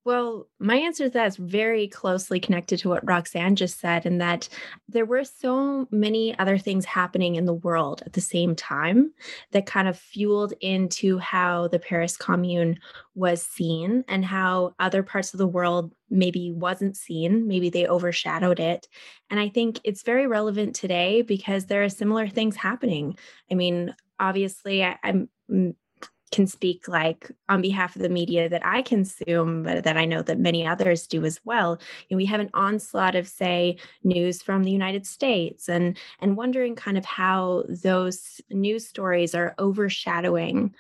Well, 0.03 0.49
my 0.59 0.77
answer 0.77 1.05
to 1.05 1.11
that 1.11 1.27
is 1.27 1.37
very 1.37 1.87
closely 1.87 2.41
connected 2.41 2.79
to 2.79 2.89
what 2.89 3.07
Roxanne 3.07 3.55
just 3.55 3.79
said, 3.79 4.07
in 4.07 4.17
that 4.19 4.49
there 4.89 5.05
were 5.05 5.25
so 5.25 5.89
many 5.91 6.39
other 6.39 6.57
things 6.57 6.87
happening 6.87 7.35
in 7.37 7.45
the 7.45 7.53
world 7.53 8.03
at 8.07 8.15
the 8.15 8.21
same 8.23 8.57
time 8.57 9.13
that 9.53 9.67
kind 9.67 9.89
of 9.89 9.99
fueled 9.99 10.55
into 10.63 11.19
how 11.19 11.69
the 11.69 11.79
Paris 11.79 12.17
Commune 12.17 12.79
was 13.15 13.43
seen 13.43 14.03
and 14.09 14.25
how 14.25 14.75
other 14.79 15.03
parts 15.03 15.35
of 15.35 15.39
the 15.39 15.47
world 15.47 15.93
maybe 16.09 16.51
wasn't 16.51 16.97
seen. 16.97 17.47
Maybe 17.47 17.69
they 17.69 17.87
overshadowed 17.87 18.59
it. 18.59 18.89
And 19.29 19.39
I 19.39 19.51
think 19.51 19.81
it's 19.85 20.03
very 20.03 20.27
relevant 20.27 20.75
today 20.75 21.21
because 21.21 21.67
there 21.67 21.85
are 21.85 21.91
similar 21.91 22.27
things 22.27 22.57
happening. 22.57 23.19
I 23.51 23.55
mean, 23.55 23.95
obviously, 24.19 24.83
I, 24.83 24.97
am 25.03 25.29
can 26.31 26.47
speak 26.47 26.87
like 26.89 27.31
on 27.49 27.61
behalf 27.61 27.97
of 27.97 28.03
the 28.03 28.09
media 28.09 28.49
that 28.49 28.65
I 28.65 28.83
consume, 28.83 29.63
but 29.65 29.85
that 29.85 29.97
I 29.97 30.05
know 30.05 30.23
that 30.23 30.39
many 30.39 30.67
others 30.67 31.07
do 31.07 31.25
as 31.25 31.41
well. 31.45 31.79
You 32.09 32.15
know, 32.15 32.19
we 32.19 32.27
have 32.27 32.41
an 32.41 32.51
onslaught 32.55 33.17
of, 33.17 33.27
say, 33.27 33.77
news 34.05 34.43
from 34.43 34.63
the 34.63 34.71
United 34.71 35.07
States, 35.07 35.69
and 35.69 35.99
and 36.21 36.37
wondering 36.37 36.77
kind 36.77 36.97
of 36.99 37.05
how 37.05 37.65
those 37.69 38.41
news 38.51 38.87
stories 38.87 39.35
are 39.35 39.55
overshadowing 39.59 40.75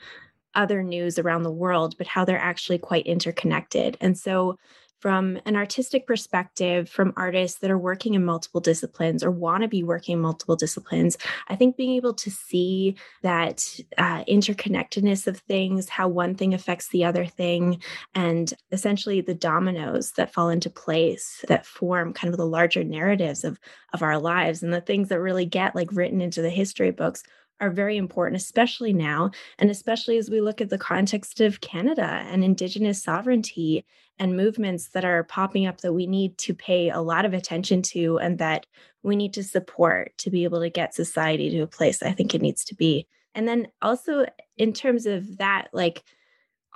other 0.55 0.83
news 0.83 1.19
around 1.19 1.43
the 1.43 1.51
world, 1.51 1.97
but 1.99 2.07
how 2.07 2.25
they're 2.25 2.39
actually 2.39 2.79
quite 2.79 3.07
interconnected. 3.07 3.97
And 4.01 4.19
so 4.19 4.59
from 5.01 5.39
an 5.47 5.57
artistic 5.57 6.07
perspective, 6.07 6.89
from 6.89 7.15
artists 7.17 7.59
that 7.61 7.71
are 7.71 7.79
working 7.79 8.15
in 8.15 8.25
multiple 8.25 8.61
disciplines 8.61 9.25
or 9.25 9.31
want 9.31 9.63
to 9.63 9.69
be 9.69 9.83
working 9.83 10.15
in 10.15 10.21
multiple 10.21 10.57
disciplines, 10.57 11.17
I 11.49 11.57
think 11.57 11.77
being 11.77 11.97
able 11.97 12.15
to 12.15 12.31
see 12.31 12.97
that 13.23 13.81
uh, 13.99 14.25
interconnectedness 14.25 15.27
of 15.27 15.39
things, 15.39 15.89
how 15.89 16.09
one 16.09 16.35
thing 16.35 16.53
affects 16.53 16.89
the 16.89 17.05
other 17.05 17.25
thing, 17.25 17.83
and 18.15 18.53
essentially 18.73 19.23
the 19.23 19.35
dominoes 19.35 20.13
that 20.13 20.33
fall 20.33 20.51
into 20.51 20.71
place 20.71 21.45
that 21.49 21.65
form 21.65 22.13
kind 22.13 22.33
of 22.33 22.37
the 22.37 22.47
larger 22.47 22.85
narratives 22.85 23.43
of, 23.43 23.59
of 23.95 24.03
our 24.03 24.19
lives 24.19 24.63
and 24.63 24.73
the 24.73 24.81
things 24.81 25.09
that 25.09 25.21
really 25.21 25.47
get 25.47 25.75
like 25.75 25.89
written 25.93 26.21
into 26.21 26.43
the 26.43 26.51
history 26.51 26.91
books 26.91 27.23
are 27.61 27.71
very 27.71 27.97
important, 27.97 28.41
especially 28.41 28.93
now, 28.93 29.31
and 29.59 29.71
especially 29.71 30.19
as 30.19 30.31
we 30.31 30.41
look 30.41 30.61
at 30.61 30.71
the 30.71 30.79
context 30.79 31.41
of 31.41 31.61
Canada 31.61 32.25
and 32.27 32.43
Indigenous 32.43 33.03
sovereignty 33.03 33.85
and 34.19 34.37
movements 34.37 34.89
that 34.89 35.05
are 35.05 35.25
popping 35.25 35.67
up 35.67 35.81
that 35.81 35.95
we 35.95 36.07
need 36.07 36.37
to 36.39 36.55
pay 36.55 36.91
a 36.91 37.01
lot 37.01 37.25
of 37.25 37.33
attention 37.33 37.83
to 37.83 38.19
and 38.19 38.39
that 38.39 38.67
we 39.03 39.17
need 39.17 39.33
to 39.35 39.43
support 39.43 40.17
to 40.19 40.31
be 40.31 40.45
able 40.45 40.61
to 40.61 40.71
get 40.71 40.95
society 40.95 41.51
to 41.51 41.61
a 41.61 41.67
place 41.67 42.03
I 42.03 42.13
think 42.13 42.35
it 42.35 42.43
needs 42.43 42.65
to 42.67 42.75
be. 42.75 43.07
And 43.35 43.47
then 43.47 43.69
also, 43.81 44.27
in 44.57 44.73
terms 44.73 45.07
of 45.07 45.39
that, 45.39 45.69
like, 45.73 46.03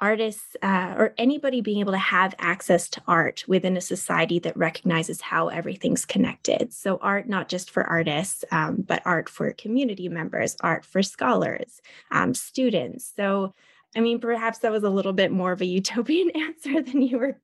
artists 0.01 0.57
uh, 0.63 0.95
or 0.97 1.15
anybody 1.19 1.61
being 1.61 1.81
able 1.81 1.93
to 1.93 1.99
have 1.99 2.35
access 2.39 2.89
to 2.91 3.03
art 3.07 3.45
within 3.47 3.77
a 3.77 3.81
society 3.81 4.39
that 4.41 4.57
recognizes 4.57 5.21
how 5.21 5.49
everything's 5.49 6.05
connected. 6.05 6.73
So, 6.73 6.99
art 7.01 7.29
not 7.29 7.49
just 7.49 7.71
for 7.71 7.85
artists, 7.85 8.45
um, 8.51 8.85
but 8.87 9.03
art 9.05 9.29
for 9.29 9.53
community 9.53 10.09
members, 10.09 10.57
art 10.61 10.85
for 10.85 11.03
scholars, 11.03 11.81
um, 12.11 12.35
students. 12.35 13.13
So, 13.17 13.55
I 13.97 14.01
mean, 14.01 14.19
perhaps 14.19 14.59
that 14.59 14.73
was 14.73 14.83
a 14.83 14.91
little 14.91 15.13
bit 15.13 15.31
more 15.31 15.53
of 15.53 15.61
a 15.61 15.67
utopian 15.81 16.31
answer 16.31 16.83
than 16.83 17.03
you 17.03 17.19
were 17.19 17.41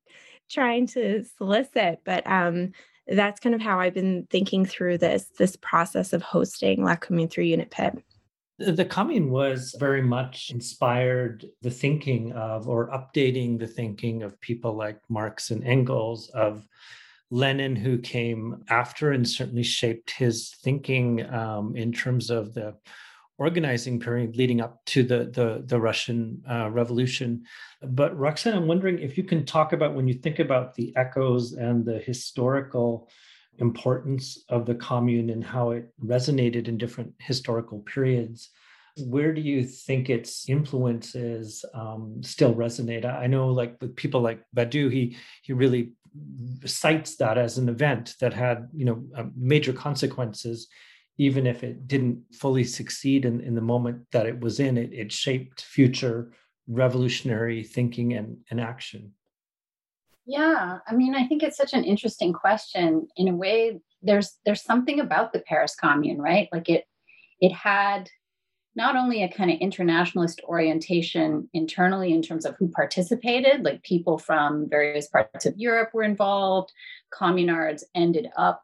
trying 0.50 0.86
to 0.88 1.24
solicit, 1.38 2.00
but 2.04 2.26
um, 2.26 2.72
that's 3.06 3.40
kind 3.40 3.54
of 3.54 3.60
how 3.60 3.80
I've 3.80 3.94
been 3.94 4.26
thinking 4.30 4.64
through 4.64 4.98
this 4.98 5.26
this 5.38 5.56
process 5.56 6.12
of 6.12 6.22
hosting 6.22 6.84
La 6.84 6.96
Commune 6.96 7.28
through 7.28 7.44
Unit 7.44 7.70
Pitt. 7.70 8.02
The 8.60 8.84
coming 8.84 9.30
was 9.30 9.74
very 9.80 10.02
much 10.02 10.50
inspired 10.50 11.46
the 11.62 11.70
thinking 11.70 12.32
of, 12.32 12.68
or 12.68 12.90
updating 12.90 13.58
the 13.58 13.66
thinking 13.66 14.22
of 14.22 14.38
people 14.42 14.76
like 14.76 15.00
Marx 15.08 15.50
and 15.50 15.64
Engels, 15.64 16.28
of 16.34 16.66
Lenin, 17.30 17.74
who 17.74 17.96
came 17.96 18.62
after 18.68 19.12
and 19.12 19.26
certainly 19.26 19.62
shaped 19.62 20.10
his 20.10 20.54
thinking 20.62 21.24
um, 21.32 21.74
in 21.74 21.90
terms 21.90 22.28
of 22.28 22.52
the 22.52 22.76
organizing 23.38 23.98
period 23.98 24.36
leading 24.36 24.60
up 24.60 24.84
to 24.84 25.02
the 25.02 25.30
the, 25.32 25.62
the 25.64 25.80
Russian 25.80 26.42
uh, 26.48 26.68
Revolution. 26.70 27.44
But 27.82 28.16
Roxanne, 28.18 28.54
I'm 28.54 28.66
wondering 28.66 28.98
if 28.98 29.16
you 29.16 29.24
can 29.24 29.46
talk 29.46 29.72
about 29.72 29.94
when 29.94 30.06
you 30.06 30.14
think 30.14 30.38
about 30.38 30.74
the 30.74 30.94
echoes 30.96 31.54
and 31.54 31.82
the 31.82 31.98
historical 31.98 33.08
importance 33.60 34.44
of 34.48 34.66
the 34.66 34.74
commune 34.74 35.30
and 35.30 35.44
how 35.44 35.70
it 35.70 35.92
resonated 36.04 36.68
in 36.68 36.78
different 36.78 37.12
historical 37.18 37.80
periods. 37.80 38.50
Where 39.06 39.32
do 39.32 39.40
you 39.40 39.62
think 39.64 40.10
its 40.10 40.48
influences 40.48 41.64
um, 41.74 42.22
still 42.22 42.54
resonate? 42.54 43.04
I 43.04 43.26
know 43.26 43.48
like 43.48 43.76
with 43.80 43.94
people 43.96 44.20
like 44.20 44.42
Badiou, 44.54 44.90
he 44.90 45.16
he 45.42 45.52
really 45.52 45.92
cites 46.64 47.16
that 47.16 47.38
as 47.38 47.56
an 47.56 47.68
event 47.68 48.16
that 48.20 48.32
had 48.32 48.68
you 48.74 48.84
know 48.84 49.04
uh, 49.16 49.24
major 49.36 49.72
consequences. 49.72 50.68
Even 51.18 51.46
if 51.46 51.62
it 51.62 51.86
didn't 51.86 52.22
fully 52.32 52.64
succeed 52.64 53.26
in, 53.26 53.42
in 53.42 53.54
the 53.54 53.60
moment 53.60 54.06
that 54.10 54.26
it 54.26 54.40
was 54.40 54.58
in 54.58 54.78
it, 54.78 54.90
it 54.94 55.12
shaped 55.12 55.60
future 55.60 56.32
revolutionary 56.66 57.62
thinking 57.62 58.14
and, 58.14 58.38
and 58.50 58.58
action 58.58 59.12
yeah, 60.30 60.78
I 60.86 60.94
mean, 60.94 61.16
I 61.16 61.26
think 61.26 61.42
it's 61.42 61.56
such 61.56 61.72
an 61.74 61.82
interesting 61.82 62.32
question. 62.32 63.08
In 63.16 63.26
a 63.26 63.34
way, 63.34 63.80
there's 64.00 64.38
there's 64.46 64.62
something 64.62 65.00
about 65.00 65.32
the 65.32 65.40
Paris 65.40 65.74
Commune, 65.74 66.20
right? 66.20 66.48
Like 66.52 66.68
it 66.68 66.84
it 67.40 67.52
had 67.52 68.08
not 68.76 68.94
only 68.94 69.24
a 69.24 69.28
kind 69.28 69.50
of 69.50 69.58
internationalist 69.58 70.40
orientation 70.44 71.48
internally 71.52 72.12
in 72.12 72.22
terms 72.22 72.46
of 72.46 72.54
who 72.56 72.68
participated, 72.68 73.64
like 73.64 73.82
people 73.82 74.18
from 74.18 74.68
various 74.70 75.08
parts 75.08 75.46
of 75.46 75.56
Europe 75.56 75.90
were 75.92 76.04
involved. 76.04 76.70
Communards 77.12 77.82
ended 77.96 78.28
up, 78.38 78.62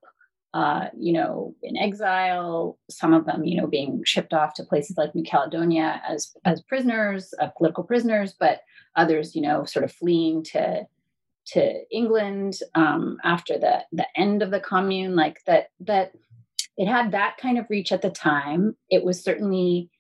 uh, 0.54 0.87
you 0.96 1.12
know, 1.12 1.52
in 1.64 1.76
exile. 1.76 2.78
Some 2.88 3.12
of 3.12 3.26
them, 3.26 3.42
you 3.42 3.61
know, 3.61 3.66
being 3.66 4.04
shipped 4.04 4.32
off 4.32 4.54
to 4.54 4.62
places 4.62 4.96
like 4.96 5.16
New 5.16 5.25
Caledonia 5.25 6.00
as 6.08 6.32
as 6.44 6.62
prisoners, 6.62 7.35
uh, 7.40 7.49
political 7.58 7.82
prisoners, 7.82 8.37
but 8.38 8.61
others, 8.94 9.35
you 9.35 9.42
know, 9.42 9.64
sort 9.64 9.85
of 9.85 9.90
fleeing 9.90 10.44
to 10.44 10.87
to 11.49 11.83
England 11.91 12.59
um, 12.75 13.19
after 13.25 13.59
the 13.59 13.85
the 13.93 14.07
end 14.17 14.43
of 14.43 14.50
the 14.50 14.61
commune, 14.61 15.17
like 15.17 15.43
that 15.47 15.71
that 15.81 16.12
it 16.76 16.88
had 16.88 17.12
that 17.12 17.37
kind 17.38 17.59
of 17.59 17.71
reach 17.71 17.93
at 17.93 18.03
the 18.03 18.11
time. 18.11 18.76
It 18.91 19.05
was 19.05 19.23
certainly 19.23 19.91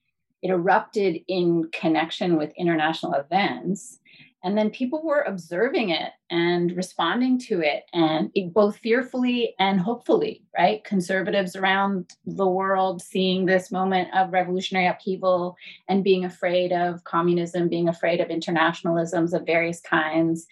it 0.42 0.50
erupted 0.50 1.22
in 1.28 1.68
connection 1.72 2.36
with 2.36 2.52
international 2.56 3.14
events. 3.14 3.98
And 4.44 4.56
then 4.56 4.70
people 4.70 5.02
were 5.02 5.22
observing 5.22 5.90
it 5.90 6.12
and 6.30 6.70
responding 6.76 7.36
to 7.48 7.62
it, 7.62 7.84
and 7.92 8.30
it, 8.34 8.54
both 8.54 8.76
fearfully 8.76 9.56
and 9.58 9.80
hopefully, 9.80 10.44
right? 10.56 10.84
Conservatives 10.84 11.56
around 11.56 12.14
the 12.26 12.46
world 12.46 13.02
seeing 13.02 13.44
this 13.44 13.72
moment 13.72 14.08
of 14.14 14.32
revolutionary 14.32 14.86
upheaval 14.86 15.56
and 15.88 16.04
being 16.04 16.24
afraid 16.24 16.70
of 16.72 17.02
communism, 17.02 17.68
being 17.68 17.88
afraid 17.88 18.20
of 18.20 18.28
internationalisms 18.28 19.32
of 19.32 19.46
various 19.46 19.80
kinds, 19.80 20.46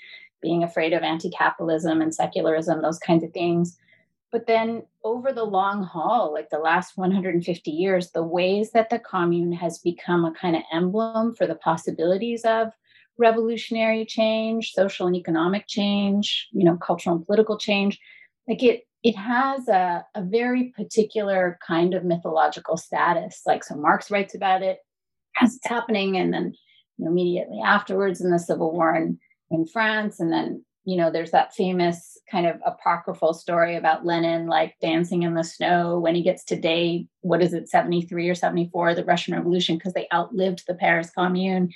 being 0.45 0.63
afraid 0.63 0.93
of 0.93 1.03
anti 1.03 1.31
capitalism 1.31 2.01
and 2.01 2.15
secularism, 2.15 2.83
those 2.83 3.01
kinds 3.01 3.25
of 3.25 3.33
things. 3.33 3.77
But 4.31 4.47
then 4.47 4.83
over 5.03 5.33
the 5.33 5.45
long 5.45 5.83
haul, 5.83 6.33
like 6.33 6.51
the 6.51 6.59
last 6.59 6.97
150 6.97 7.71
years, 7.71 8.11
the 8.11 8.23
ways 8.23 8.73
that 8.73 8.91
the 8.91 8.99
commune 8.99 9.53
has 9.53 9.79
become 9.79 10.25
a 10.25 10.33
kind 10.33 10.55
of 10.55 10.63
emblem 10.73 11.35
for 11.35 11.47
the 11.47 11.55
possibilities 11.55 12.45
of 12.45 12.69
revolutionary 13.17 14.05
change, 14.05 14.73
social 14.73 15.07
and 15.07 15.17
economic 15.17 15.67
change, 15.67 16.49
you 16.53 16.65
know, 16.65 16.77
cultural 16.77 17.17
and 17.17 17.27
political 17.27 17.59
change, 17.59 17.99
like 18.49 18.63
it 18.63 18.87
it 19.03 19.17
has 19.17 19.69
a, 19.69 20.05
a 20.15 20.23
very 20.23 20.73
particular 20.77 21.59
kind 21.67 21.95
of 21.95 22.05
mythological 22.05 22.77
status. 22.77 23.43
Like 23.47 23.63
so 23.63 23.77
Marx 23.77 24.11
writes 24.11 24.35
about 24.35 24.63
it 24.63 24.79
as 25.41 25.57
it's 25.57 25.69
happening 25.69 26.17
and 26.17 26.33
then 26.33 26.55
you 26.97 27.05
know, 27.05 27.11
immediately 27.11 27.61
afterwards 27.65 28.21
in 28.21 28.31
the 28.31 28.39
Civil 28.39 28.73
War 28.73 28.95
and 28.95 29.19
in 29.51 29.67
France. 29.67 30.21
And 30.21 30.33
then, 30.33 30.65
you 30.85 30.97
know, 30.97 31.11
there's 31.11 31.31
that 31.31 31.55
famous 31.55 32.19
kind 32.31 32.47
of 32.47 32.57
apocryphal 32.65 33.35
story 33.35 33.77
about 33.77 34.05
Lenin 34.05 34.47
like 34.47 34.75
dancing 34.81 35.23
in 35.23 35.35
the 35.35 35.45
snow 35.45 35.99
when 35.99 36.15
he 36.15 36.23
gets 36.23 36.45
to 36.45 36.57
day, 36.57 37.07
what 37.21 37.43
is 37.43 37.53
it, 37.55 37.69
73 37.69 38.29
or 38.29 38.35
74, 38.35 38.95
the 38.95 39.05
Russian 39.05 39.35
Revolution, 39.35 39.77
because 39.77 39.93
they 39.93 40.09
outlived 40.13 40.65
the 40.67 40.75
Paris 40.75 41.11
Commune. 41.11 41.71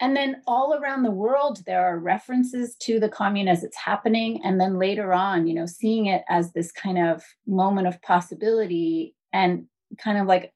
And 0.00 0.16
then 0.16 0.42
all 0.48 0.74
around 0.74 1.04
the 1.04 1.12
world, 1.12 1.60
there 1.64 1.86
are 1.86 1.98
references 1.98 2.74
to 2.80 2.98
the 2.98 3.08
commune 3.08 3.46
as 3.46 3.62
it's 3.62 3.76
happening. 3.76 4.40
And 4.42 4.60
then 4.60 4.78
later 4.78 5.12
on, 5.12 5.46
you 5.46 5.54
know, 5.54 5.66
seeing 5.66 6.06
it 6.06 6.24
as 6.28 6.52
this 6.52 6.72
kind 6.72 6.98
of 6.98 7.22
moment 7.46 7.86
of 7.86 8.02
possibility 8.02 9.14
and 9.32 9.66
kind 9.98 10.18
of 10.18 10.26
like 10.26 10.52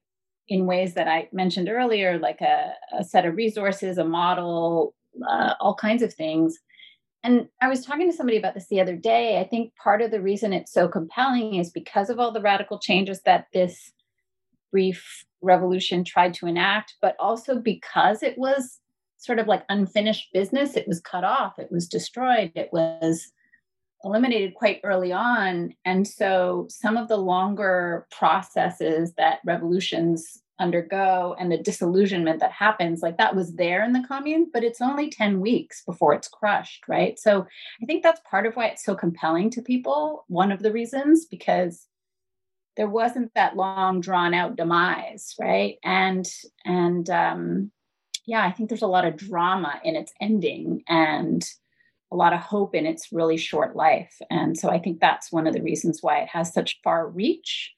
in 0.49 0.65
ways 0.65 0.95
that 0.95 1.07
I 1.07 1.29
mentioned 1.31 1.69
earlier, 1.69 2.19
like 2.19 2.41
a, 2.41 2.73
a 2.97 3.03
set 3.03 3.25
of 3.25 3.35
resources, 3.35 3.97
a 3.97 4.03
model, 4.05 4.93
uh, 5.27 5.53
all 5.59 5.75
kinds 5.75 6.03
of 6.03 6.13
things. 6.13 6.57
And 7.23 7.47
I 7.61 7.67
was 7.67 7.85
talking 7.85 8.09
to 8.09 8.15
somebody 8.15 8.37
about 8.37 8.53
this 8.53 8.67
the 8.67 8.79
other 8.79 8.95
day. 8.95 9.39
I 9.39 9.43
think 9.43 9.75
part 9.75 10.01
of 10.01 10.11
the 10.11 10.21
reason 10.21 10.53
it's 10.53 10.71
so 10.71 10.87
compelling 10.87 11.55
is 11.55 11.71
because 11.71 12.09
of 12.09 12.19
all 12.19 12.31
the 12.31 12.41
radical 12.41 12.79
changes 12.79 13.21
that 13.23 13.47
this 13.53 13.91
brief 14.71 15.25
revolution 15.41 16.03
tried 16.03 16.33
to 16.35 16.47
enact, 16.47 16.95
but 17.01 17.15
also 17.19 17.59
because 17.59 18.23
it 18.23 18.37
was 18.37 18.79
sort 19.17 19.39
of 19.39 19.47
like 19.47 19.63
unfinished 19.69 20.29
business. 20.33 20.75
It 20.75 20.87
was 20.87 21.01
cut 21.01 21.23
off, 21.23 21.59
it 21.59 21.71
was 21.71 21.87
destroyed, 21.87 22.51
it 22.55 22.69
was 22.71 23.31
eliminated 24.03 24.53
quite 24.53 24.79
early 24.83 25.11
on. 25.11 25.73
And 25.83 26.07
so 26.07 26.67
some 26.69 26.97
of 26.97 27.07
the 27.07 27.17
longer 27.17 28.07
processes 28.11 29.13
that 29.17 29.39
revolutions 29.43 30.41
undergo 30.59 31.35
and 31.39 31.51
the 31.51 31.57
disillusionment 31.57 32.39
that 32.39 32.51
happens, 32.51 33.01
like 33.01 33.17
that 33.17 33.35
was 33.35 33.55
there 33.55 33.83
in 33.83 33.93
the 33.93 34.05
commune, 34.07 34.49
but 34.51 34.63
it's 34.63 34.81
only 34.81 35.09
10 35.09 35.39
weeks 35.39 35.83
before 35.85 36.13
it's 36.13 36.27
crushed, 36.27 36.87
right? 36.87 37.19
So 37.19 37.45
I 37.81 37.85
think 37.85 38.03
that's 38.03 38.21
part 38.29 38.45
of 38.45 38.55
why 38.55 38.67
it's 38.67 38.83
so 38.83 38.95
compelling 38.95 39.49
to 39.51 39.61
people. 39.61 40.25
One 40.27 40.51
of 40.51 40.61
the 40.61 40.71
reasons, 40.71 41.25
because 41.25 41.87
there 42.77 42.87
wasn't 42.87 43.33
that 43.33 43.57
long 43.57 43.99
drawn 43.99 44.33
out 44.33 44.55
demise 44.55 45.35
right 45.39 45.77
and 45.83 46.25
and 46.63 47.09
um 47.09 47.71
yeah 48.25 48.45
i 48.45 48.51
think 48.51 48.69
there's 48.69 48.83
a 48.83 48.87
lot 48.87 49.05
of 49.05 49.17
drama 49.17 49.81
in 49.83 49.95
its 49.95 50.13
ending 50.21 50.83
and 50.87 51.43
a 52.11 52.15
lot 52.15 52.31
of 52.31 52.39
hope 52.39 52.73
in 52.73 52.85
its 52.85 53.11
really 53.11 53.35
short 53.35 53.75
life 53.75 54.15
and 54.29 54.57
so 54.57 54.69
i 54.69 54.79
think 54.79 54.99
that's 54.99 55.31
one 55.31 55.47
of 55.47 55.53
the 55.53 55.61
reasons 55.61 55.99
why 56.01 56.19
it 56.19 56.29
has 56.29 56.53
such 56.53 56.79
far 56.83 57.09
reach 57.09 57.73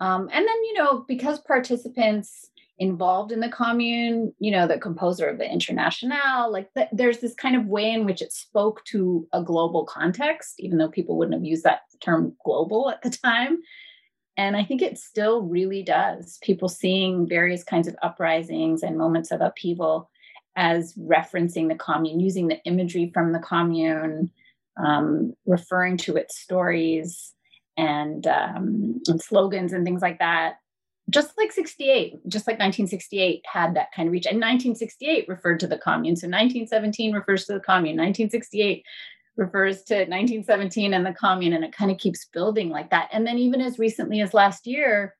um, 0.00 0.22
and 0.32 0.46
then 0.46 0.64
you 0.64 0.74
know 0.74 1.04
because 1.06 1.40
participants 1.40 2.50
involved 2.78 3.30
in 3.30 3.40
the 3.40 3.48
commune 3.48 4.32
you 4.38 4.50
know 4.50 4.66
the 4.66 4.78
composer 4.78 5.28
of 5.28 5.38
the 5.38 5.50
international 5.50 6.50
like 6.50 6.68
the, 6.74 6.88
there's 6.92 7.18
this 7.18 7.34
kind 7.34 7.54
of 7.54 7.66
way 7.66 7.90
in 7.90 8.06
which 8.06 8.22
it 8.22 8.32
spoke 8.32 8.82
to 8.84 9.28
a 9.32 9.42
global 9.42 9.84
context 9.84 10.54
even 10.58 10.78
though 10.78 10.88
people 10.88 11.16
wouldn't 11.16 11.34
have 11.34 11.44
used 11.44 11.64
that 11.64 11.82
term 12.00 12.34
global 12.42 12.90
at 12.90 13.02
the 13.02 13.10
time 13.10 13.58
and 14.40 14.56
I 14.56 14.64
think 14.64 14.80
it 14.80 14.96
still 14.96 15.42
really 15.42 15.82
does. 15.82 16.38
People 16.40 16.70
seeing 16.70 17.28
various 17.28 17.62
kinds 17.62 17.86
of 17.86 17.96
uprisings 18.02 18.82
and 18.82 18.96
moments 18.96 19.30
of 19.30 19.42
upheaval 19.42 20.08
as 20.56 20.94
referencing 20.94 21.68
the 21.68 21.74
commune, 21.74 22.20
using 22.20 22.48
the 22.48 22.58
imagery 22.64 23.10
from 23.12 23.32
the 23.32 23.38
commune, 23.38 24.30
um, 24.82 25.34
referring 25.44 25.98
to 25.98 26.16
its 26.16 26.38
stories 26.38 27.34
and, 27.76 28.26
um, 28.26 29.00
and 29.06 29.20
slogans 29.20 29.72
and 29.72 29.84
things 29.84 30.02
like 30.02 30.18
that. 30.18 30.54
Just 31.08 31.36
like 31.36 31.50
68, 31.50 32.28
just 32.28 32.46
like 32.46 32.54
1968 32.54 33.42
had 33.44 33.74
that 33.74 33.88
kind 33.94 34.08
of 34.08 34.12
reach. 34.12 34.26
And 34.26 34.36
1968 34.36 35.28
referred 35.28 35.58
to 35.60 35.66
the 35.66 35.78
commune. 35.78 36.14
So 36.14 36.26
1917 36.26 37.12
refers 37.12 37.46
to 37.46 37.54
the 37.54 37.60
commune. 37.60 37.96
1968 37.96 38.84
refers 39.36 39.82
to 39.84 39.94
1917 39.94 40.92
and 40.92 41.04
the 41.04 41.12
commune 41.12 41.52
and 41.52 41.64
it 41.64 41.72
kind 41.72 41.90
of 41.90 41.98
keeps 41.98 42.26
building 42.26 42.68
like 42.68 42.90
that 42.90 43.08
and 43.12 43.26
then 43.26 43.38
even 43.38 43.60
as 43.60 43.78
recently 43.78 44.20
as 44.20 44.34
last 44.34 44.66
year 44.66 45.16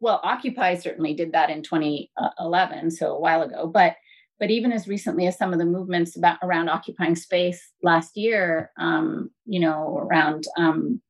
well 0.00 0.20
occupy 0.22 0.74
certainly 0.74 1.12
did 1.14 1.32
that 1.32 1.50
in 1.50 1.62
2011 1.62 2.90
so 2.90 3.14
a 3.14 3.20
while 3.20 3.42
ago 3.42 3.66
but 3.66 3.96
but 4.38 4.50
even 4.50 4.72
as 4.72 4.88
recently 4.88 5.26
as 5.26 5.36
some 5.36 5.52
of 5.52 5.58
the 5.58 5.64
movements 5.66 6.16
about 6.16 6.38
around 6.42 6.70
occupying 6.70 7.14
space 7.14 7.72
last 7.82 8.16
year 8.16 8.70
um, 8.78 9.30
you 9.44 9.60
know 9.60 9.98
around 9.98 10.44
um, 10.56 11.00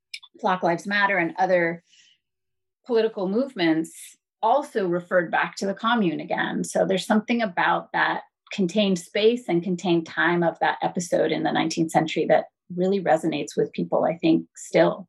black 0.41 0.63
lives 0.63 0.87
matter 0.87 1.19
and 1.19 1.35
other 1.39 1.83
political 2.87 3.29
movements 3.29 4.17
also 4.43 4.89
referred 4.89 5.31
back 5.31 5.55
to 5.57 5.67
the 5.67 5.75
commune 5.75 6.21
again 6.21 6.65
so 6.65 6.87
there's 6.87 7.07
something 7.07 7.43
about 7.43 7.93
that 7.93 8.23
contained 8.51 8.99
space 8.99 9.49
and 9.49 9.63
contained 9.63 10.07
time 10.07 10.43
of 10.43 10.59
that 10.61 10.79
episode 10.83 11.33
in 11.33 11.43
the 11.43 11.51
19th 11.51 11.91
century 11.91 12.27
that 12.27 12.47
really 12.75 13.03
resonates 13.03 13.57
with 13.57 13.73
people, 13.73 14.05
I 14.05 14.17
think, 14.17 14.47
still. 14.57 15.09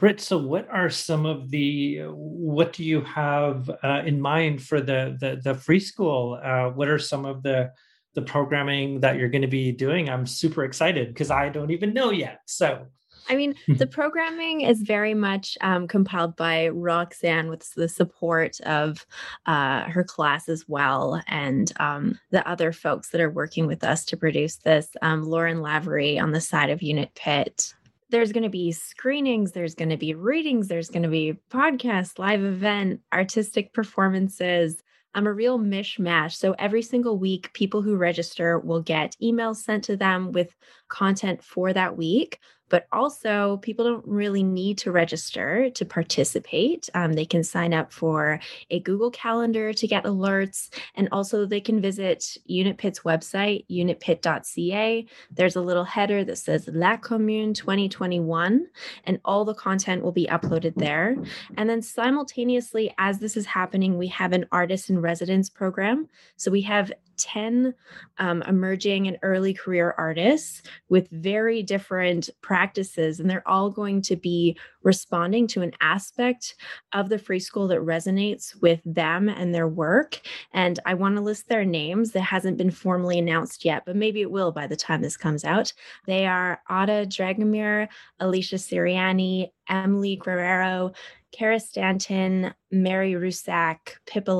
Britt, 0.00 0.20
so 0.20 0.36
what 0.36 0.68
are 0.68 0.90
some 0.90 1.26
of 1.26 1.50
the 1.50 2.00
what 2.08 2.72
do 2.72 2.82
you 2.82 3.02
have 3.02 3.70
uh, 3.82 4.02
in 4.04 4.20
mind 4.20 4.60
for 4.60 4.80
the 4.80 5.16
the, 5.20 5.40
the 5.42 5.54
free 5.54 5.78
school? 5.78 6.40
Uh, 6.42 6.70
what 6.70 6.88
are 6.88 6.98
some 6.98 7.24
of 7.24 7.42
the 7.44 7.70
the 8.14 8.22
programming 8.22 9.00
that 9.00 9.16
you're 9.16 9.28
going 9.28 9.42
to 9.42 9.48
be 9.48 9.70
doing? 9.70 10.10
I'm 10.10 10.26
super 10.26 10.64
excited 10.64 11.08
because 11.08 11.30
I 11.30 11.50
don't 11.50 11.70
even 11.70 11.94
know 11.94 12.10
yet. 12.10 12.40
So 12.46 12.86
I 13.32 13.36
mean, 13.36 13.54
the 13.68 13.86
programming 13.86 14.60
is 14.60 14.82
very 14.82 15.14
much 15.14 15.56
um, 15.62 15.88
compiled 15.88 16.36
by 16.36 16.68
Roxanne 16.68 17.48
with 17.48 17.72
the 17.74 17.88
support 17.88 18.60
of 18.60 19.06
uh, 19.46 19.84
her 19.84 20.04
class 20.04 20.48
as 20.48 20.68
well, 20.68 21.22
and 21.26 21.72
um, 21.80 22.18
the 22.30 22.46
other 22.46 22.72
folks 22.72 23.08
that 23.10 23.20
are 23.20 23.30
working 23.30 23.66
with 23.66 23.82
us 23.82 24.04
to 24.06 24.16
produce 24.16 24.56
this. 24.56 24.88
Um, 25.00 25.22
Lauren 25.22 25.62
Lavery 25.62 26.18
on 26.18 26.32
the 26.32 26.40
side 26.40 26.68
of 26.70 26.82
Unit 26.82 27.10
Pitt. 27.14 27.72
There's 28.10 28.32
going 28.32 28.42
to 28.42 28.50
be 28.50 28.72
screenings, 28.72 29.52
there's 29.52 29.74
going 29.74 29.88
to 29.88 29.96
be 29.96 30.12
readings, 30.12 30.68
there's 30.68 30.90
going 30.90 31.04
to 31.04 31.08
be 31.08 31.38
podcasts, 31.50 32.18
live 32.18 32.44
event, 32.44 33.00
artistic 33.10 33.72
performances. 33.72 34.82
I'm 35.14 35.26
a 35.26 35.32
real 35.32 35.58
mishmash. 35.58 36.32
So 36.32 36.54
every 36.58 36.82
single 36.82 37.18
week, 37.18 37.52
people 37.54 37.80
who 37.80 37.96
register 37.96 38.58
will 38.58 38.82
get 38.82 39.16
emails 39.22 39.56
sent 39.56 39.84
to 39.84 39.96
them 39.96 40.32
with 40.32 40.54
content 40.88 41.42
for 41.42 41.72
that 41.72 41.96
week 41.96 42.38
but 42.72 42.86
also 42.90 43.58
people 43.58 43.84
don't 43.84 44.08
really 44.08 44.42
need 44.42 44.78
to 44.78 44.90
register 44.90 45.68
to 45.68 45.84
participate. 45.84 46.88
Um, 46.94 47.12
they 47.12 47.26
can 47.26 47.44
sign 47.44 47.74
up 47.74 47.92
for 47.92 48.40
a 48.70 48.80
Google 48.80 49.10
Calendar 49.10 49.74
to 49.74 49.86
get 49.86 50.04
alerts, 50.04 50.70
and 50.94 51.06
also 51.12 51.44
they 51.44 51.60
can 51.60 51.82
visit 51.82 52.38
Unit 52.46 52.78
Pitt's 52.78 53.00
website, 53.00 53.66
unitpitt.ca. 53.70 55.06
There's 55.30 55.56
a 55.56 55.60
little 55.60 55.84
header 55.84 56.24
that 56.24 56.38
says 56.38 56.66
La 56.72 56.96
Commune 56.96 57.52
2021, 57.52 58.66
and 59.04 59.20
all 59.22 59.44
the 59.44 59.52
content 59.52 60.02
will 60.02 60.10
be 60.10 60.26
uploaded 60.28 60.74
there. 60.76 61.14
And 61.58 61.68
then 61.68 61.82
simultaneously, 61.82 62.94
as 62.96 63.18
this 63.18 63.36
is 63.36 63.44
happening, 63.44 63.98
we 63.98 64.08
have 64.08 64.32
an 64.32 64.46
artist 64.50 64.88
in 64.88 64.98
residence 64.98 65.50
program. 65.50 66.08
So 66.38 66.50
we 66.50 66.62
have 66.62 66.90
10 67.16 67.74
um, 68.18 68.42
emerging 68.42 69.08
and 69.08 69.18
early 69.22 69.54
career 69.54 69.94
artists 69.98 70.62
with 70.88 71.08
very 71.10 71.62
different 71.62 72.30
practices, 72.40 73.20
and 73.20 73.28
they're 73.28 73.46
all 73.48 73.70
going 73.70 74.02
to 74.02 74.16
be 74.16 74.56
responding 74.82 75.46
to 75.46 75.62
an 75.62 75.72
aspect 75.80 76.56
of 76.92 77.08
the 77.08 77.18
free 77.18 77.38
school 77.40 77.68
that 77.68 77.80
resonates 77.80 78.60
with 78.60 78.80
them 78.84 79.28
and 79.28 79.54
their 79.54 79.68
work. 79.68 80.20
And 80.52 80.78
I 80.86 80.94
want 80.94 81.16
to 81.16 81.22
list 81.22 81.48
their 81.48 81.64
names 81.64 82.12
that 82.12 82.20
hasn't 82.20 82.58
been 82.58 82.70
formally 82.70 83.18
announced 83.18 83.64
yet, 83.64 83.84
but 83.86 83.96
maybe 83.96 84.20
it 84.20 84.30
will 84.30 84.52
by 84.52 84.66
the 84.66 84.76
time 84.76 85.02
this 85.02 85.16
comes 85.16 85.44
out. 85.44 85.72
They 86.06 86.26
are 86.26 86.60
Ada 86.70 87.06
Dragomir, 87.06 87.88
Alicia 88.20 88.56
Siriani, 88.56 89.50
Emily 89.68 90.16
Guerrero, 90.16 90.92
Kara 91.32 91.58
Stanton, 91.58 92.52
Mary 92.70 93.12
Rusak, 93.12 93.96
Pippa 94.06 94.32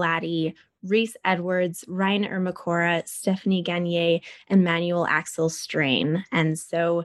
Reese 0.84 1.16
Edwards, 1.24 1.84
Ryan 1.88 2.24
Ermacora, 2.24 3.06
Stephanie 3.08 3.62
Gagne, 3.62 4.22
and 4.48 4.64
Manuel 4.64 5.06
Axel 5.06 5.48
Strain. 5.48 6.24
And 6.32 6.58
so 6.58 7.04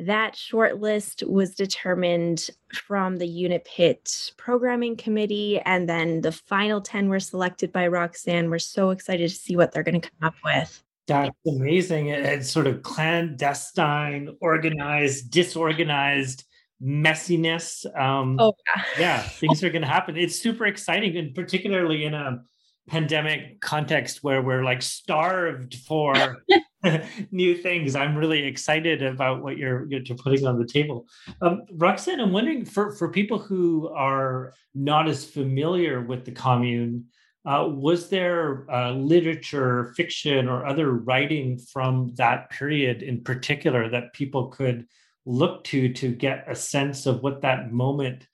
that 0.00 0.34
short 0.36 0.80
list 0.80 1.22
was 1.26 1.54
determined 1.54 2.50
from 2.72 3.16
the 3.16 3.28
Unit 3.28 3.64
Pitt 3.64 4.32
programming 4.36 4.96
committee. 4.96 5.60
And 5.60 5.88
then 5.88 6.20
the 6.22 6.32
final 6.32 6.80
10 6.80 7.08
were 7.08 7.20
selected 7.20 7.72
by 7.72 7.86
Roxanne. 7.86 8.50
We're 8.50 8.58
so 8.58 8.90
excited 8.90 9.28
to 9.28 9.34
see 9.34 9.56
what 9.56 9.72
they're 9.72 9.84
going 9.84 10.00
to 10.00 10.10
come 10.10 10.28
up 10.28 10.34
with. 10.44 10.82
That's 11.06 11.36
amazing. 11.46 12.08
It's 12.08 12.50
sort 12.50 12.66
of 12.66 12.82
clandestine, 12.82 14.36
organized, 14.40 15.30
disorganized 15.30 16.44
messiness. 16.82 17.84
Um, 17.98 18.36
oh, 18.40 18.54
yeah. 18.74 18.82
yeah, 18.98 19.22
things 19.22 19.62
are 19.62 19.70
going 19.70 19.82
to 19.82 19.88
happen. 19.88 20.16
It's 20.16 20.40
super 20.40 20.64
exciting, 20.66 21.16
and 21.16 21.34
particularly 21.34 22.04
in 22.04 22.14
a 22.14 22.42
pandemic 22.88 23.60
context 23.60 24.22
where 24.22 24.42
we're 24.42 24.64
like 24.64 24.82
starved 24.82 25.74
for 25.74 26.42
new 27.30 27.56
things. 27.56 27.96
I'm 27.96 28.16
really 28.16 28.44
excited 28.44 29.02
about 29.02 29.42
what 29.42 29.56
you're, 29.56 29.86
you're 29.86 30.02
putting 30.16 30.46
on 30.46 30.58
the 30.58 30.66
table. 30.66 31.06
Um, 31.40 31.62
Roxanne, 31.72 32.20
I'm 32.20 32.32
wondering 32.32 32.64
for, 32.64 32.92
for 32.92 33.10
people 33.10 33.38
who 33.38 33.88
are 33.88 34.52
not 34.74 35.08
as 35.08 35.24
familiar 35.24 36.00
with 36.00 36.24
the 36.24 36.32
commune, 36.32 37.06
uh, 37.46 37.68
was 37.70 38.08
there 38.08 38.70
uh, 38.70 38.92
literature, 38.92 39.92
fiction, 39.96 40.48
or 40.48 40.64
other 40.64 40.92
writing 40.92 41.58
from 41.58 42.14
that 42.14 42.48
period 42.50 43.02
in 43.02 43.22
particular 43.22 43.88
that 43.90 44.14
people 44.14 44.48
could 44.48 44.86
look 45.26 45.64
to 45.64 45.92
to 45.92 46.10
get 46.10 46.44
a 46.48 46.54
sense 46.54 47.06
of 47.06 47.22
what 47.22 47.42
that 47.42 47.72
moment 47.72 48.26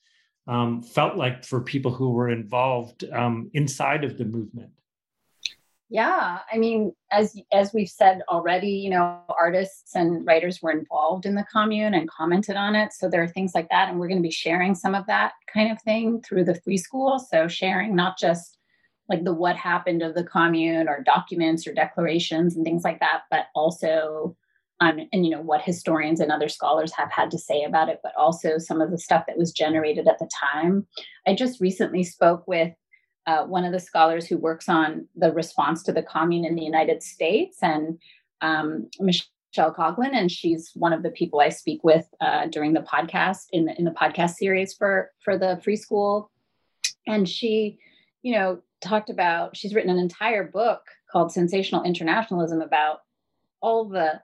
um, 0.51 0.83
felt 0.83 1.17
like 1.17 1.45
for 1.45 1.61
people 1.61 1.93
who 1.93 2.11
were 2.11 2.29
involved 2.29 3.05
um, 3.13 3.51
inside 3.55 4.03
of 4.03 4.19
the 4.19 4.25
movement? 4.25 4.73
Yeah 5.89 6.39
i 6.53 6.57
mean 6.57 6.93
as 7.11 7.37
as 7.53 7.73
we've 7.73 7.89
said 7.89 8.23
already 8.29 8.71
you 8.71 8.91
know 8.91 9.23
artists 9.29 9.97
and 9.97 10.25
writers 10.25 10.63
were 10.63 10.71
involved 10.71 11.27
in 11.27 11.35
the 11.35 11.47
commune 11.53 11.95
and 11.95 12.09
commented 12.09 12.57
on 12.57 12.77
it. 12.77 12.93
So 12.93 13.09
there 13.09 13.23
are 13.23 13.29
things 13.29 13.53
like 13.55 13.69
that 13.71 13.89
and 13.89 13.99
we're 13.99 14.07
going 14.09 14.23
to 14.23 14.29
be 14.29 14.31
sharing 14.31 14.75
some 14.75 14.95
of 14.95 15.07
that 15.07 15.33
kind 15.53 15.73
of 15.73 15.83
thing 15.83 16.23
through 16.23 16.45
the 16.45 16.61
free 16.63 16.77
school. 16.77 17.19
So 17.19 17.49
sharing 17.49 17.97
not 17.97 18.19
just 18.19 18.59
like 19.09 19.25
the 19.25 19.35
what 19.35 19.57
happened 19.57 20.03
of 20.03 20.15
the 20.15 20.25
commune 20.25 20.89
or 20.89 21.03
documents 21.03 21.67
or 21.67 21.75
declarations 21.75 22.55
and 22.55 22.65
things 22.65 22.85
like 22.85 23.01
that 23.01 23.23
but 23.31 23.47
also 23.55 24.37
um, 24.81 25.01
and 25.13 25.25
you 25.25 25.31
know 25.31 25.43
what 25.43 25.63
historians 25.63 26.21
and 26.21 26.33
other 26.33 26.49
scholars 26.49 26.93
have 26.97 27.11
had 27.13 27.31
to 27.33 27.39
say 27.39 27.65
about 27.65 27.89
it, 27.89 28.01
but 28.03 28.15
also 28.17 28.59
some 28.59 28.81
of 28.81 28.91
the 28.91 28.99
stuff 28.99 29.25
that 29.27 29.39
was 29.39 29.53
generated 29.53 30.09
at 30.09 30.19
the 30.19 30.29
time. 30.53 30.87
I 31.27 31.35
just 31.35 31.61
recently 31.61 32.03
spoke 32.03 32.49
with 32.49 32.73
uh, 33.27 33.45
one 33.45 33.65
of 33.65 33.73
the 33.73 33.81
scholars 33.81 34.27
who 34.27 34.39
works 34.39 34.69
on 34.69 35.07
the 35.15 35.33
response 35.33 35.83
to 35.85 35.93
the 35.93 36.03
commune 36.03 36.45
in 36.45 36.55
the 36.55 36.65
United 36.65 37.03
States, 37.03 37.59
and 37.63 37.99
um, 38.41 38.89
Michelle 38.99 39.75
Coughlin, 39.75 40.15
and 40.15 40.31
she's 40.31 40.71
one 40.75 40.95
of 40.95 41.03
the 41.03 41.11
people 41.11 41.41
I 41.41 41.51
speak 41.51 41.85
with 41.85 42.07
uh, 42.21 42.47
during 42.47 42.73
the 42.73 42.81
podcast 42.81 43.47
in 43.53 43.67
the, 43.67 43.79
in 43.79 43.85
the 43.85 43.91
podcast 43.91 44.37
series 44.37 44.73
for 44.73 45.11
for 45.21 45.37
the 45.37 45.61
free 45.63 45.77
school. 45.77 46.31
And 47.07 47.29
she, 47.29 47.79
you 48.23 48.33
know, 48.33 48.61
talked 48.81 49.11
about 49.11 49.57
she's 49.57 49.75
written 49.75 49.91
an 49.91 49.99
entire 49.99 50.45
book 50.45 50.83
called 51.13 51.33
Sensational 51.33 51.83
Internationalism 51.83 52.63
about 52.63 53.01
all 53.61 53.85
the 53.85 54.21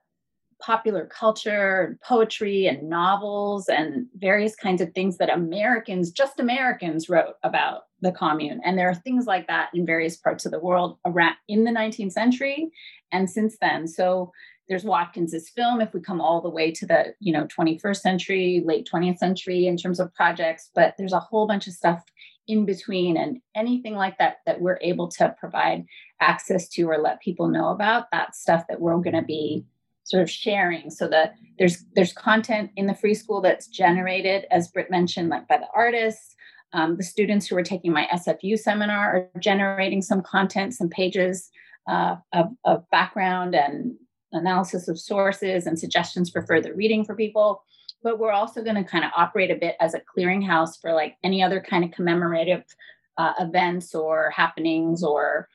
popular 0.60 1.06
culture 1.06 1.82
and 1.82 2.00
poetry 2.00 2.66
and 2.66 2.88
novels 2.88 3.68
and 3.68 4.06
various 4.16 4.56
kinds 4.56 4.80
of 4.80 4.92
things 4.92 5.18
that 5.18 5.30
Americans, 5.30 6.10
just 6.10 6.40
Americans, 6.40 7.08
wrote 7.08 7.34
about 7.42 7.82
the 8.00 8.12
commune. 8.12 8.60
And 8.64 8.78
there 8.78 8.88
are 8.88 8.94
things 8.94 9.26
like 9.26 9.46
that 9.48 9.70
in 9.74 9.86
various 9.86 10.16
parts 10.16 10.46
of 10.46 10.52
the 10.52 10.60
world 10.60 10.98
around 11.04 11.36
in 11.48 11.64
the 11.64 11.70
19th 11.70 12.12
century 12.12 12.70
and 13.12 13.28
since 13.28 13.56
then. 13.60 13.86
So 13.86 14.32
there's 14.68 14.84
Watkins's 14.84 15.48
film 15.48 15.80
if 15.80 15.94
we 15.94 16.00
come 16.00 16.20
all 16.20 16.40
the 16.40 16.50
way 16.50 16.72
to 16.72 16.86
the 16.86 17.14
you 17.20 17.32
know 17.32 17.46
21st 17.46 17.96
century, 17.98 18.62
late 18.64 18.88
20th 18.92 19.18
century 19.18 19.66
in 19.66 19.76
terms 19.76 20.00
of 20.00 20.12
projects, 20.14 20.70
but 20.74 20.94
there's 20.98 21.12
a 21.12 21.20
whole 21.20 21.46
bunch 21.46 21.66
of 21.66 21.72
stuff 21.72 22.02
in 22.48 22.64
between 22.64 23.16
and 23.16 23.40
anything 23.54 23.94
like 23.94 24.18
that 24.18 24.38
that 24.46 24.60
we're 24.60 24.78
able 24.80 25.08
to 25.08 25.34
provide 25.38 25.84
access 26.20 26.68
to 26.68 26.88
or 26.88 26.98
let 26.98 27.20
people 27.20 27.48
know 27.48 27.70
about 27.70 28.06
that 28.12 28.34
stuff 28.34 28.64
that 28.68 28.80
we're 28.80 28.96
going 28.98 29.16
to 29.16 29.22
be 29.22 29.64
sort 30.06 30.22
of 30.22 30.30
sharing 30.30 30.88
so 30.88 31.08
that 31.08 31.34
there's 31.58 31.84
there's 31.94 32.12
content 32.12 32.70
in 32.76 32.86
the 32.86 32.94
free 32.94 33.14
school 33.14 33.40
that's 33.40 33.66
generated 33.66 34.46
as 34.50 34.68
britt 34.68 34.90
mentioned 34.90 35.28
like 35.28 35.46
by 35.48 35.58
the 35.58 35.68
artists. 35.74 36.34
Um, 36.72 36.96
the 36.96 37.04
students 37.04 37.46
who 37.46 37.56
are 37.56 37.62
taking 37.62 37.92
my 37.92 38.08
sfu 38.12 38.58
seminar 38.58 39.30
are 39.34 39.40
generating 39.40 40.02
some 40.02 40.22
content 40.22 40.74
some 40.74 40.88
pages 40.88 41.50
uh, 41.88 42.16
of, 42.32 42.46
of 42.64 42.88
background 42.90 43.54
and 43.54 43.94
analysis 44.32 44.88
of 44.88 44.98
sources 44.98 45.66
and 45.66 45.78
suggestions 45.78 46.30
for 46.30 46.42
further 46.42 46.74
reading 46.74 47.04
for 47.04 47.14
people. 47.14 47.62
But 48.02 48.18
we're 48.18 48.32
also 48.32 48.62
going 48.62 48.76
to 48.76 48.84
kind 48.84 49.04
of 49.04 49.10
operate 49.16 49.50
a 49.50 49.56
bit 49.56 49.76
as 49.80 49.94
a 49.94 50.00
clearinghouse 50.00 50.80
for 50.80 50.92
like 50.92 51.16
any 51.24 51.42
other 51.42 51.60
kind 51.60 51.84
of 51.84 51.90
commemorative 51.90 52.64
uh, 53.18 53.32
events 53.40 53.94
or 53.94 54.30
happenings 54.30 55.02
or 55.02 55.48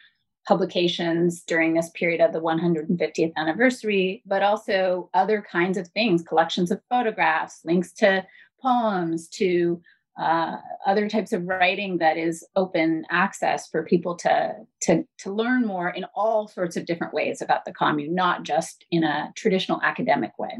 publications 0.48 1.42
during 1.42 1.74
this 1.74 1.90
period 1.92 2.22
of 2.22 2.34
the 2.34 2.42
150th 2.42 3.34
anniversary, 3.38 4.24
but 4.26 4.42
also 4.42 5.10
other 5.14 5.42
kinds 5.42 5.78
of 5.78 5.88
things, 5.90 6.24
collections 6.24 6.72
of 6.72 6.82
photographs, 6.90 7.62
links 7.64 7.92
to 7.94 8.26
poems, 8.62 9.28
to 9.28 9.82
uh, 10.20 10.58
other 10.86 11.08
types 11.08 11.32
of 11.32 11.46
writing 11.46 11.98
that 12.00 12.18
is 12.18 12.46
open 12.56 13.06
access 13.10 13.68
for 13.68 13.84
people 13.84 14.16
to, 14.16 14.54
to, 14.82 15.04
to 15.18 15.32
learn 15.32 15.66
more 15.66 15.90
in 15.90 16.06
all 16.16 16.48
sorts 16.48 16.76
of 16.76 16.86
different 16.86 17.14
ways 17.14 17.42
about 17.42 17.66
the 17.66 17.74
commune, 17.74 18.14
not 18.14 18.44
just 18.44 18.86
in 18.92 19.04
a 19.04 19.32
traditional 19.36 19.82
academic 19.82 20.38
way. 20.38 20.60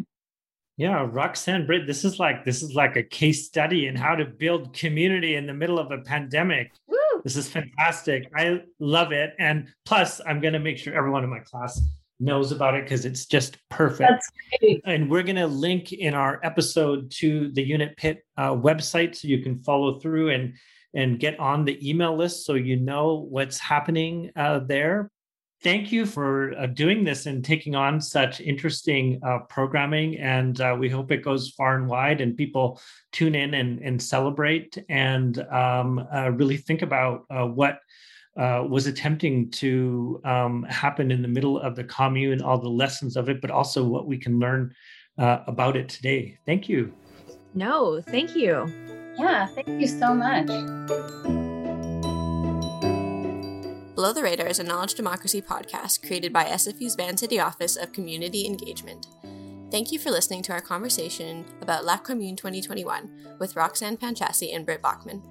Yeah, 0.78 1.06
Roxanne 1.12 1.66
Britt, 1.66 1.86
this 1.86 2.04
is 2.04 2.18
like 2.18 2.46
this 2.46 2.64
is 2.64 2.74
like 2.74 2.96
a 2.96 3.04
case 3.04 3.46
study 3.46 3.86
in 3.86 3.96
how 3.96 4.16
to 4.16 4.26
build 4.26 4.74
community 4.74 5.36
in 5.36 5.46
the 5.46 5.54
middle 5.54 5.78
of 5.78 5.92
a 5.92 6.00
pandemic. 6.00 6.72
Woo! 6.88 6.98
This 7.24 7.38
is 7.38 7.48
fantastic. 7.48 8.30
I 8.36 8.62
love 8.80 9.12
it. 9.12 9.34
And 9.40 9.68
plus, 9.86 10.22
I'm 10.26 10.42
going 10.42 10.54
to 10.54 10.60
make 10.60 10.78
sure 10.78 10.94
everyone 10.94 11.24
in 11.24 11.30
my 11.30 11.40
class 11.40 11.82
knows 12.20 12.52
about 12.52 12.76
it 12.76 12.84
because 12.84 13.06
it's 13.06 13.26
just 13.26 13.58
perfect. 13.70 14.24
And 14.86 15.10
we're 15.10 15.24
going 15.24 15.36
to 15.38 15.48
link 15.48 15.92
in 15.92 16.14
our 16.14 16.40
episode 16.44 17.12
to 17.18 17.52
the 17.52 17.64
Unit 17.64 17.98
Pitt 17.98 18.24
uh, 18.38 18.52
website 18.52 19.16
so 19.16 19.28
you 19.28 19.40
can 19.40 19.60
follow 19.64 20.00
through 20.00 20.30
and 20.30 20.54
and 20.94 21.20
get 21.20 21.40
on 21.40 21.64
the 21.64 21.90
email 21.90 22.16
list 22.18 22.46
so 22.46 22.54
you 22.54 22.76
know 22.76 23.26
what's 23.30 23.58
happening 23.58 24.30
uh, 24.36 24.60
there 24.60 25.10
thank 25.64 25.92
you 25.92 26.06
for 26.06 26.54
uh, 26.58 26.66
doing 26.66 27.04
this 27.04 27.26
and 27.26 27.44
taking 27.46 27.76
on 27.76 28.02
such 28.02 28.42
interesting 28.42 29.20
uh, 29.24 29.40
programming. 29.50 30.18
And 30.18 30.60
uh, 30.60 30.76
we 30.78 30.90
hope 30.90 31.12
it 31.12 31.24
goes 31.24 31.50
far 31.50 31.76
and 31.76 31.88
wide 31.88 32.22
and 32.22 32.36
people 32.36 32.82
tune 33.12 33.36
in 33.36 33.54
and, 33.54 33.80
and 33.80 34.02
celebrate 34.02 34.78
and 34.90 35.40
um, 35.52 36.08
uh, 36.14 36.32
really 36.32 36.58
think 36.58 36.82
about 36.82 37.26
uh, 37.30 37.46
what 37.46 37.80
uh, 38.38 38.66
was 38.68 38.88
attempting 38.88 39.52
to 39.52 40.22
um, 40.24 40.64
happen 40.64 41.12
in 41.12 41.22
the 41.22 41.28
middle 41.28 41.60
of 41.60 41.76
the 41.76 41.84
commune, 41.84 42.42
all 42.42 42.58
the 42.58 42.70
lessons 42.70 43.18
of 43.18 43.30
it, 43.30 43.42
but 43.42 43.52
also 43.52 43.84
what 43.84 44.08
we 44.08 44.18
can 44.18 44.40
learn 44.40 44.74
about 45.18 45.78
it 45.78 45.88
today. 45.88 46.36
Thank 46.48 46.68
you. 46.68 46.92
No, 47.54 48.02
thank 48.02 48.36
you. 48.36 48.66
Yeah, 49.20 49.46
thank 49.46 49.68
you 49.80 49.88
so 49.88 50.16
much. 50.16 51.41
Below 54.02 54.14
the 54.14 54.24
Radar 54.24 54.48
is 54.48 54.58
a 54.58 54.64
knowledge 54.64 54.96
democracy 54.96 55.44
podcast 55.44 56.04
created 56.08 56.34
by 56.34 56.46
SFU's 56.46 56.96
Vancity 56.96 57.40
Office 57.40 57.76
of 57.76 57.94
Community 57.94 58.48
Engagement. 58.48 59.06
Thank 59.70 59.92
you 59.92 60.00
for 60.00 60.10
listening 60.10 60.42
to 60.42 60.54
our 60.54 60.60
conversation 60.60 61.46
about 61.62 61.86
La 61.86 61.98
Commune 61.98 62.36
2021 62.36 63.36
with 63.40 63.56
Roxanne 63.56 63.98
Panchasi 63.98 64.56
and 64.56 64.66
Britt 64.66 64.82
Bachman. 64.82 65.22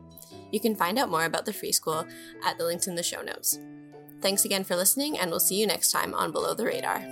You 0.52 0.60
can 0.60 0.76
find 0.76 1.00
out 1.00 1.10
more 1.10 1.24
about 1.24 1.46
the 1.46 1.52
free 1.52 1.72
school 1.72 2.06
at 2.44 2.58
the 2.58 2.64
links 2.64 2.86
in 2.86 2.94
the 2.94 3.02
show 3.02 3.22
notes. 3.22 3.58
Thanks 4.20 4.44
again 4.44 4.62
for 4.62 4.76
listening, 4.76 5.18
and 5.18 5.32
we'll 5.32 5.40
see 5.40 5.60
you 5.60 5.66
next 5.66 5.90
time 5.90 6.14
on 6.14 6.30
Below 6.30 6.54
the 6.54 6.66
Radar. 6.66 7.02